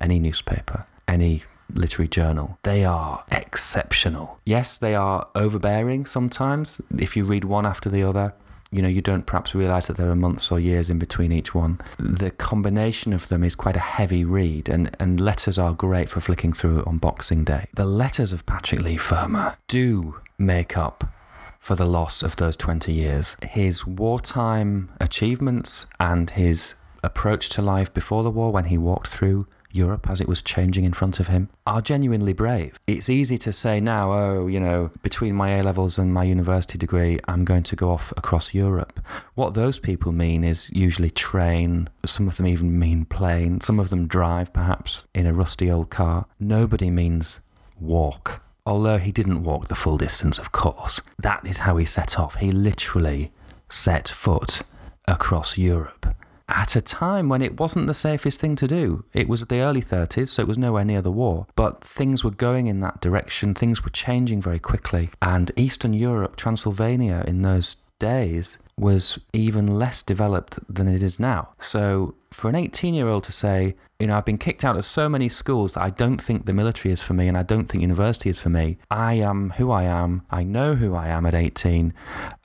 any 0.01 0.19
newspaper, 0.19 0.87
any 1.07 1.43
literary 1.73 2.07
journal. 2.07 2.57
They 2.63 2.85
are 2.85 3.23
exceptional. 3.31 4.39
Yes, 4.45 4.77
they 4.77 4.95
are 4.95 5.27
overbearing 5.35 6.05
sometimes. 6.05 6.81
If 6.97 7.15
you 7.15 7.25
read 7.25 7.43
one 7.43 7.65
after 7.65 7.89
the 7.89 8.03
other, 8.03 8.33
you 8.71 8.81
know, 8.81 8.87
you 8.87 9.01
don't 9.01 9.25
perhaps 9.25 9.55
realize 9.55 9.87
that 9.87 9.97
there 9.97 10.11
are 10.11 10.15
months 10.15 10.51
or 10.51 10.59
years 10.59 10.89
in 10.89 10.99
between 10.99 11.31
each 11.31 11.55
one. 11.55 11.79
The 11.97 12.29
combination 12.31 13.13
of 13.13 13.27
them 13.27 13.43
is 13.43 13.55
quite 13.55 13.75
a 13.75 13.79
heavy 13.79 14.23
read, 14.23 14.69
and, 14.69 14.95
and 14.99 15.19
letters 15.19 15.57
are 15.57 15.73
great 15.73 16.09
for 16.09 16.19
flicking 16.19 16.53
through 16.53 16.83
on 16.85 16.99
Boxing 16.99 17.43
Day. 17.43 17.67
The 17.73 17.85
letters 17.85 18.31
of 18.31 18.45
Patrick 18.45 18.81
Leigh 18.81 18.97
Fermor 18.97 19.57
do 19.67 20.19
make 20.37 20.77
up 20.77 21.11
for 21.59 21.75
the 21.75 21.85
loss 21.85 22.21
of 22.21 22.35
those 22.35 22.55
20 22.55 22.93
years. 22.93 23.35
His 23.43 23.85
wartime 23.87 24.89
achievements 25.01 25.87
and 25.99 26.29
his 26.29 26.75
approach 27.03 27.49
to 27.49 27.61
life 27.61 27.93
before 27.93 28.23
the 28.23 28.31
war 28.31 28.51
when 28.51 28.65
he 28.65 28.77
walked 28.77 29.07
through 29.07 29.47
Europe 29.71 30.09
as 30.09 30.19
it 30.19 30.27
was 30.27 30.41
changing 30.41 30.83
in 30.83 30.93
front 30.93 31.19
of 31.19 31.27
him 31.27 31.49
are 31.67 31.81
genuinely 31.81 32.33
brave. 32.33 32.79
It's 32.87 33.09
easy 33.09 33.37
to 33.39 33.53
say 33.53 33.79
now, 33.79 34.11
oh, 34.11 34.47
you 34.47 34.59
know, 34.59 34.91
between 35.03 35.35
my 35.35 35.51
A 35.51 35.63
levels 35.63 35.97
and 35.97 36.13
my 36.13 36.23
university 36.23 36.77
degree, 36.77 37.19
I'm 37.27 37.45
going 37.45 37.63
to 37.63 37.75
go 37.75 37.91
off 37.91 38.11
across 38.17 38.53
Europe. 38.53 38.99
What 39.35 39.53
those 39.53 39.79
people 39.79 40.11
mean 40.11 40.43
is 40.43 40.69
usually 40.71 41.09
train, 41.09 41.89
some 42.05 42.27
of 42.27 42.37
them 42.37 42.47
even 42.47 42.77
mean 42.77 43.05
plane, 43.05 43.61
some 43.61 43.79
of 43.79 43.89
them 43.89 44.07
drive 44.07 44.53
perhaps 44.53 45.05
in 45.13 45.25
a 45.25 45.33
rusty 45.33 45.71
old 45.71 45.89
car. 45.89 46.25
Nobody 46.39 46.89
means 46.89 47.39
walk 47.79 48.41
although 48.65 48.99
he 48.99 49.11
didn't 49.11 49.43
walk 49.43 49.67
the 49.67 49.73
full 49.73 49.97
distance, 49.97 50.37
of 50.37 50.51
course, 50.51 51.01
that 51.17 51.43
is 51.43 51.59
how 51.59 51.77
he 51.77 51.85
set 51.85 52.19
off. 52.19 52.35
He 52.35 52.51
literally 52.51 53.31
set 53.67 54.07
foot 54.07 54.61
across 55.07 55.57
Europe 55.57 56.05
at 56.49 56.75
a 56.75 56.81
time 56.81 57.29
when 57.29 57.41
it 57.41 57.59
wasn't 57.59 57.87
the 57.87 57.93
safest 57.93 58.41
thing 58.41 58.55
to 58.57 58.67
do. 58.67 59.05
It 59.13 59.29
was 59.29 59.45
the 59.45 59.59
early 59.59 59.81
30s, 59.81 60.29
so 60.29 60.41
it 60.41 60.47
was 60.47 60.57
nowhere 60.57 60.85
near 60.85 61.01
the 61.01 61.11
war, 61.11 61.47
but 61.55 61.83
things 61.83 62.23
were 62.23 62.31
going 62.31 62.67
in 62.67 62.79
that 62.81 63.01
direction. 63.01 63.53
Things 63.53 63.83
were 63.83 63.91
changing 63.91 64.41
very 64.41 64.59
quickly, 64.59 65.09
and 65.21 65.51
Eastern 65.55 65.93
Europe, 65.93 66.35
Transylvania 66.35 67.23
in 67.27 67.41
those 67.43 67.77
days, 67.99 68.57
was 68.77 69.19
even 69.33 69.67
less 69.67 70.01
developed 70.01 70.57
than 70.73 70.87
it 70.87 71.03
is 71.03 71.19
now. 71.19 71.49
So 71.59 72.15
for 72.31 72.49
an 72.49 72.55
18 72.55 72.93
year 72.93 73.07
old 73.07 73.23
to 73.25 73.31
say, 73.31 73.75
you 73.99 74.07
know, 74.07 74.15
I've 74.15 74.25
been 74.25 74.37
kicked 74.37 74.63
out 74.63 74.77
of 74.77 74.85
so 74.85 75.09
many 75.09 75.27
schools 75.27 75.73
that 75.73 75.81
I 75.81 75.89
don't 75.89 76.21
think 76.21 76.45
the 76.45 76.53
military 76.53 76.93
is 76.93 77.03
for 77.03 77.13
me 77.13 77.27
and 77.27 77.37
I 77.37 77.43
don't 77.43 77.65
think 77.65 77.81
university 77.81 78.29
is 78.29 78.39
for 78.39 78.49
me. 78.49 78.77
I 78.89 79.15
am 79.15 79.51
who 79.51 79.71
I 79.71 79.83
am. 79.83 80.23
I 80.31 80.43
know 80.43 80.75
who 80.75 80.95
I 80.95 81.09
am 81.09 81.25
at 81.25 81.35
18 81.35 81.93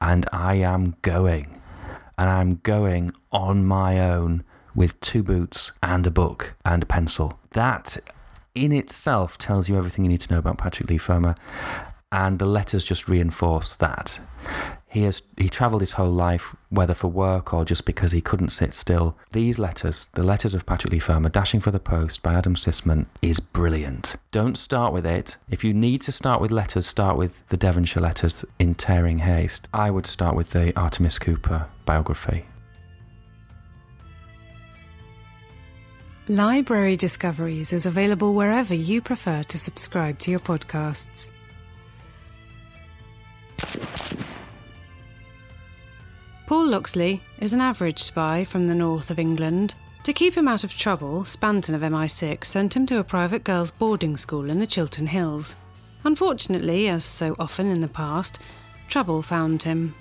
and 0.01 0.29
I 0.33 0.57
am 0.57 0.97
going. 1.03 1.61
And 2.19 2.29
I'm 2.29 2.61
going 2.63 3.13
on 3.35 3.67
my 3.67 4.01
own 4.01 4.45
with 4.75 4.99
two 5.01 5.23
boots 5.23 5.73
and 5.83 6.07
a 6.07 6.11
book 6.11 6.55
and 6.65 6.83
a 6.83 6.87
pencil. 6.87 7.39
That 7.51 7.99
in 8.55 8.73
itself 8.73 9.37
tells 9.37 9.69
you 9.69 9.77
everything 9.77 10.05
you 10.05 10.11
need 10.11 10.21
to 10.23 10.33
know 10.33 10.39
about 10.39 10.59
Patrick 10.59 10.89
Leigh 10.89 10.99
Fermor. 10.99 11.35
And 12.13 12.39
the 12.39 12.47
letters 12.47 12.85
just 12.85 13.09
reinforce 13.09 13.75
that. 13.77 14.21
He 14.87 15.03
has 15.03 15.23
he 15.37 15.49
travelled 15.49 15.83
his 15.83 15.93
whole 15.93 16.13
life, 16.13 16.55
whether 16.69 16.95
for 16.95 17.09
work 17.09 17.53
or 17.53 17.65
just 17.65 17.85
because 17.85 18.13
he 18.13 18.21
couldn't 18.21 18.51
sit 18.51 18.73
still. 18.73 19.19
These 19.33 19.59
letters, 19.59 20.07
the 20.15 20.23
letters 20.23 20.55
of 20.55 20.65
Patrick 20.65 20.93
Leigh 20.93 21.01
Fermor, 21.01 21.31
Dashing 21.31 21.59
for 21.59 21.73
the 21.73 21.81
Post 21.81 22.23
by 22.23 22.35
Adam 22.35 22.55
Sisman, 22.55 23.07
is 23.21 23.41
brilliant. 23.41 24.15
Don't 24.31 24.57
start 24.57 24.93
with 24.93 25.05
it. 25.05 25.37
If 25.51 25.65
you 25.65 25.75
need 25.75 26.03
to 26.03 26.13
start 26.13 26.41
with 26.41 26.53
letters, 26.53 26.87
start 26.87 27.17
with 27.17 27.45
the 27.49 27.57
Devonshire 27.57 28.01
letters 28.01 28.45
in 28.61 28.77
tearing 28.77 29.19
haste. 29.19 29.67
I 29.75 29.91
would 29.91 30.07
start 30.07 30.37
with 30.37 30.51
the 30.51 30.73
Artemis 30.79 31.19
Cooper 31.19 31.67
biography. 31.85 32.47
Library 36.29 36.97
Discoveries 36.97 37.75
is 37.75 37.85
available 37.85 38.33
wherever 38.33 38.73
you 38.73 39.03
prefer 39.03 39.43
to 39.43 39.59
subscribe 39.59 40.19
to 40.21 40.31
your 40.31 40.41
podcasts. 40.41 41.31
Paul 46.47 46.67
Loxley 46.69 47.21
is 47.41 47.53
an 47.53 47.61
average 47.61 48.03
spy 48.03 48.43
from 48.43 48.69
the 48.69 48.75
north 48.75 49.11
of 49.11 49.19
England. 49.19 49.75
To 50.05 50.15
keep 50.15 50.33
him 50.35 50.49
out 50.49 50.65
of 50.65 50.73
trouble, 50.73 51.25
Spanton 51.25 51.75
of 51.75 51.83
MI6 51.83 52.45
sent 52.45 52.75
him 52.75 52.87
to 52.87 53.01
a 53.01 53.05
private 53.05 53.45
girls' 53.45 53.71
boarding 53.71 54.17
school 54.17 54.49
in 54.49 54.61
the 54.61 54.67
Chiltern 54.67 55.09
Hills. 55.09 55.57
Unfortunately, 56.05 56.89
as 56.89 57.05
so 57.05 57.37
often 57.39 57.67
in 57.67 57.83
the 57.83 57.89
past, 57.89 58.39
trouble 58.89 59.21
found 59.21 59.65
him. 59.65 59.95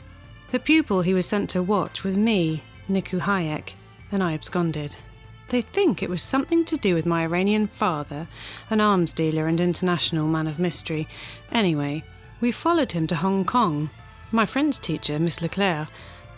The 0.52 0.60
pupil 0.60 1.02
he 1.02 1.14
was 1.14 1.26
sent 1.26 1.50
to 1.50 1.62
watch 1.62 2.06
was 2.06 2.16
me, 2.16 2.64
Niku 2.90 3.20
Hayek, 3.20 3.74
and 4.10 4.24
I 4.24 4.34
absconded. 4.34 4.96
They 5.54 5.62
think 5.62 6.02
it 6.02 6.10
was 6.10 6.24
something 6.24 6.66
to 6.66 6.78
do 6.78 6.96
with 6.96 7.06
my 7.06 7.22
Iranian 7.22 7.68
father, 7.68 8.28
an 8.72 8.82
arms 8.82 9.14
dealer 9.14 9.46
and 9.46 9.62
international 9.62 10.26
man 10.26 10.48
of 10.48 10.58
mystery. 10.58 11.08
Anyway, 11.52 12.04
we 12.42 12.52
followed 12.52 12.92
him 12.92 13.06
to 13.06 13.16
Hong 13.16 13.46
Kong. 13.46 13.92
My 14.32 14.48
friend's 14.48 14.80
teacher, 14.80 15.20
Miss 15.20 15.44
Leclerc, 15.44 15.90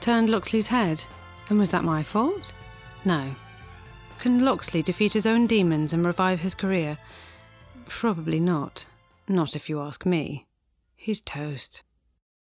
turned 0.01 0.29
Loxley's 0.29 0.67
head. 0.67 1.01
And 1.49 1.57
was 1.57 1.71
that 1.71 1.85
my 1.85 2.03
fault? 2.03 2.51
No. 3.05 3.33
Can 4.19 4.43
Loxley 4.43 4.81
defeat 4.81 5.13
his 5.13 5.25
own 5.25 5.47
demons 5.47 5.93
and 5.93 6.05
revive 6.05 6.41
his 6.41 6.53
career? 6.53 6.97
Probably 7.85 8.41
not. 8.41 8.85
Not 9.29 9.55
if 9.55 9.69
you 9.69 9.79
ask 9.79 10.05
me. 10.05 10.45
He's 10.93 11.21
toast. 11.21 11.83